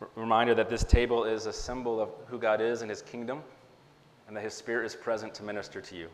r- 0.01 0.09
reminder 0.15 0.55
that 0.55 0.69
this 0.69 0.85
table 0.85 1.25
is 1.25 1.47
a 1.47 1.53
symbol 1.53 2.01
of 2.01 2.11
who 2.27 2.39
God 2.39 2.61
is 2.61 2.83
and 2.83 2.91
his 2.91 3.03
kingdom 3.03 3.43
and 4.29 4.37
that 4.37 4.43
his 4.43 4.53
spirit 4.53 4.85
is 4.85 4.95
present 4.95 5.35
to 5.35 5.43
minister 5.43 5.81
to 5.81 5.97
you. 5.97 6.09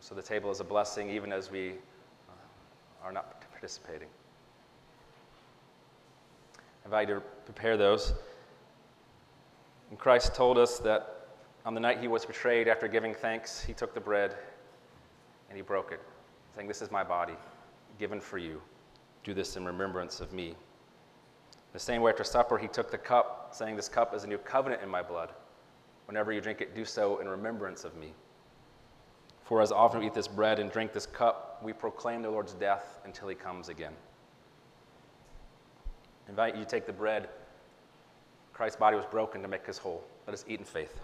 So 0.00 0.16
the 0.16 0.22
table 0.22 0.50
is 0.50 0.58
a 0.58 0.64
blessing 0.64 1.10
even 1.10 1.32
as 1.32 1.50
we 1.50 1.70
uh, 2.28 3.04
are 3.04 3.12
not 3.12 3.40
participating. 3.52 4.08
I 6.82 6.86
invite 6.86 7.08
you 7.08 7.14
to 7.16 7.20
prepare 7.44 7.76
those. 7.76 8.12
And 9.90 9.98
Christ 9.98 10.34
told 10.34 10.58
us 10.58 10.78
that 10.80 11.28
on 11.64 11.74
the 11.74 11.80
night 11.80 12.00
he 12.00 12.08
was 12.08 12.24
betrayed, 12.24 12.66
after 12.66 12.88
giving 12.88 13.14
thanks, 13.14 13.62
he 13.62 13.72
took 13.72 13.94
the 13.94 14.00
bread 14.00 14.36
and 15.48 15.56
he 15.56 15.62
broke 15.62 15.92
it, 15.92 16.00
saying, 16.56 16.66
This 16.66 16.82
is 16.82 16.90
my 16.90 17.04
body, 17.04 17.34
given 17.98 18.20
for 18.20 18.38
you. 18.38 18.60
Do 19.22 19.34
this 19.34 19.56
in 19.56 19.64
remembrance 19.64 20.20
of 20.20 20.32
me. 20.32 20.56
The 21.72 21.78
same 21.78 22.02
way 22.02 22.10
after 22.10 22.24
supper, 22.24 22.58
he 22.58 22.68
took 22.68 22.90
the 22.90 22.98
cup, 22.98 23.50
saying, 23.52 23.76
This 23.76 23.88
cup 23.88 24.14
is 24.14 24.24
a 24.24 24.26
new 24.26 24.38
covenant 24.38 24.82
in 24.82 24.88
my 24.88 25.02
blood. 25.02 25.30
Whenever 26.06 26.32
you 26.32 26.40
drink 26.40 26.60
it, 26.60 26.74
do 26.74 26.84
so 26.84 27.18
in 27.18 27.28
remembrance 27.28 27.84
of 27.84 27.96
me. 27.96 28.12
For 29.44 29.60
as 29.60 29.70
often 29.70 30.00
we 30.00 30.06
eat 30.06 30.14
this 30.14 30.28
bread 30.28 30.58
and 30.58 30.70
drink 30.70 30.92
this 30.92 31.06
cup, 31.06 31.60
we 31.62 31.72
proclaim 31.72 32.22
the 32.22 32.30
Lord's 32.30 32.54
death 32.54 33.00
until 33.04 33.28
he 33.28 33.34
comes 33.34 33.68
again. 33.68 33.92
I 36.26 36.30
invite 36.30 36.56
you 36.56 36.64
to 36.64 36.68
take 36.68 36.86
the 36.86 36.92
bread. 36.92 37.28
Christ's 38.52 38.78
body 38.78 38.96
was 38.96 39.06
broken 39.06 39.42
to 39.42 39.48
make 39.48 39.68
us 39.68 39.78
whole. 39.78 40.04
Let 40.26 40.34
us 40.34 40.44
eat 40.46 40.60
in 40.60 40.64
faith. 40.64 41.00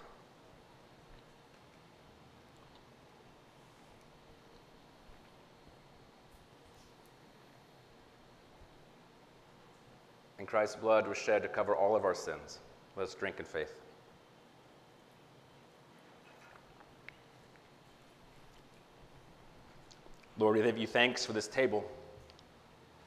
And 10.38 10.46
Christ's 10.46 10.76
blood 10.76 11.08
was 11.08 11.18
shed 11.18 11.42
to 11.42 11.48
cover 11.48 11.74
all 11.74 11.96
of 11.96 12.04
our 12.04 12.14
sins. 12.14 12.60
Let 12.96 13.08
us 13.08 13.14
drink 13.14 13.40
in 13.40 13.44
faith. 13.44 13.80
Lord, 20.38 20.56
we 20.56 20.62
give 20.62 20.78
you 20.78 20.86
thanks 20.86 21.26
for 21.26 21.32
this 21.32 21.48
table 21.48 21.84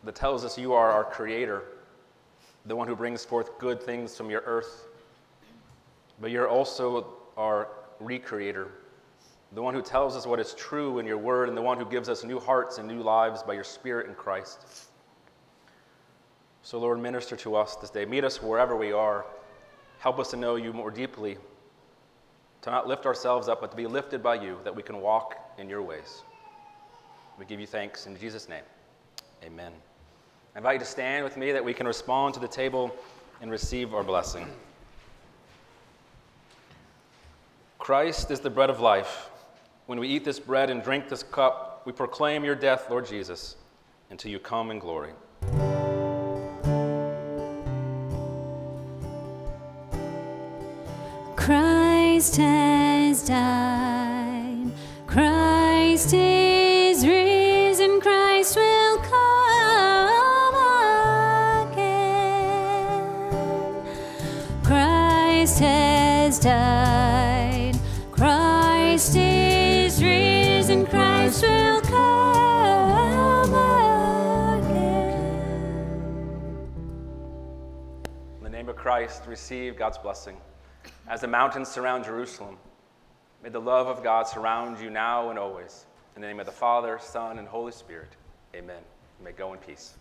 that 0.03 0.15
tells 0.15 0.43
us 0.43 0.57
you 0.57 0.73
are 0.73 0.91
our 0.91 1.05
creator, 1.05 1.63
the 2.65 2.75
one 2.75 2.87
who 2.87 2.95
brings 2.95 3.25
forth 3.25 3.57
good 3.59 3.81
things 3.81 4.15
from 4.15 4.29
your 4.29 4.41
earth. 4.41 4.87
But 6.19 6.31
you're 6.31 6.47
also 6.47 7.13
our 7.37 7.69
recreator, 8.01 8.67
the 9.53 9.61
one 9.61 9.73
who 9.73 9.81
tells 9.81 10.15
us 10.15 10.25
what 10.25 10.39
is 10.39 10.53
true 10.53 10.99
in 10.99 11.05
your 11.05 11.17
word, 11.17 11.49
and 11.49 11.57
the 11.57 11.61
one 11.61 11.77
who 11.77 11.85
gives 11.85 12.09
us 12.09 12.23
new 12.23 12.39
hearts 12.39 12.77
and 12.77 12.87
new 12.87 13.01
lives 13.01 13.43
by 13.43 13.53
your 13.53 13.63
Spirit 13.63 14.07
in 14.07 14.15
Christ. 14.15 14.89
So, 16.63 16.79
Lord, 16.79 16.99
minister 16.99 17.35
to 17.37 17.55
us 17.55 17.75
this 17.75 17.89
day. 17.89 18.05
Meet 18.05 18.23
us 18.23 18.41
wherever 18.41 18.75
we 18.75 18.91
are. 18.91 19.25
Help 19.99 20.19
us 20.19 20.29
to 20.31 20.37
know 20.37 20.55
you 20.55 20.73
more 20.73 20.91
deeply, 20.91 21.37
to 22.61 22.69
not 22.69 22.87
lift 22.87 23.05
ourselves 23.05 23.47
up, 23.47 23.61
but 23.61 23.71
to 23.71 23.77
be 23.77 23.87
lifted 23.87 24.21
by 24.21 24.35
you, 24.35 24.59
that 24.63 24.75
we 24.75 24.83
can 24.83 25.01
walk 25.01 25.35
in 25.57 25.69
your 25.69 25.81
ways. 25.81 26.21
We 27.39 27.45
give 27.45 27.59
you 27.59 27.67
thanks 27.67 28.05
in 28.05 28.17
Jesus' 28.17 28.47
name. 28.47 28.63
Amen. 29.43 29.73
I 30.53 30.59
invite 30.59 30.73
you 30.73 30.79
to 30.79 30.85
stand 30.85 31.23
with 31.23 31.37
me 31.37 31.53
that 31.53 31.63
we 31.63 31.73
can 31.73 31.87
respond 31.87 32.33
to 32.33 32.39
the 32.39 32.47
table 32.47 32.93
and 33.41 33.49
receive 33.49 33.93
our 33.93 34.03
blessing. 34.03 34.47
Christ 37.79 38.31
is 38.31 38.41
the 38.41 38.49
bread 38.49 38.69
of 38.69 38.79
life. 38.79 39.29
When 39.85 39.99
we 39.99 40.07
eat 40.07 40.25
this 40.25 40.39
bread 40.39 40.69
and 40.69 40.83
drink 40.83 41.07
this 41.07 41.23
cup, 41.23 41.83
we 41.85 41.93
proclaim 41.93 42.43
your 42.43 42.55
death, 42.55 42.89
Lord 42.89 43.07
Jesus, 43.07 43.55
until 44.09 44.29
you 44.29 44.39
come 44.39 44.71
in 44.71 44.79
glory. 44.79 45.11
Christ 51.35 52.35
has 52.35 53.25
died. 53.25 53.90
Christ, 78.81 79.21
receive 79.27 79.77
God's 79.77 79.99
blessing. 79.99 80.35
As 81.07 81.21
the 81.21 81.27
mountains 81.27 81.69
surround 81.69 82.03
Jerusalem, 82.03 82.57
may 83.43 83.49
the 83.49 83.61
love 83.61 83.85
of 83.85 84.03
God 84.03 84.27
surround 84.27 84.79
you 84.79 84.89
now 84.89 85.29
and 85.29 85.37
always. 85.37 85.85
In 86.15 86.21
the 86.23 86.27
name 86.27 86.39
of 86.39 86.47
the 86.47 86.51
Father, 86.51 86.97
Son, 86.99 87.37
and 87.37 87.47
Holy 87.47 87.71
Spirit, 87.71 88.09
amen. 88.55 88.81
You 89.19 89.25
may 89.25 89.33
go 89.33 89.53
in 89.53 89.59
peace. 89.59 89.93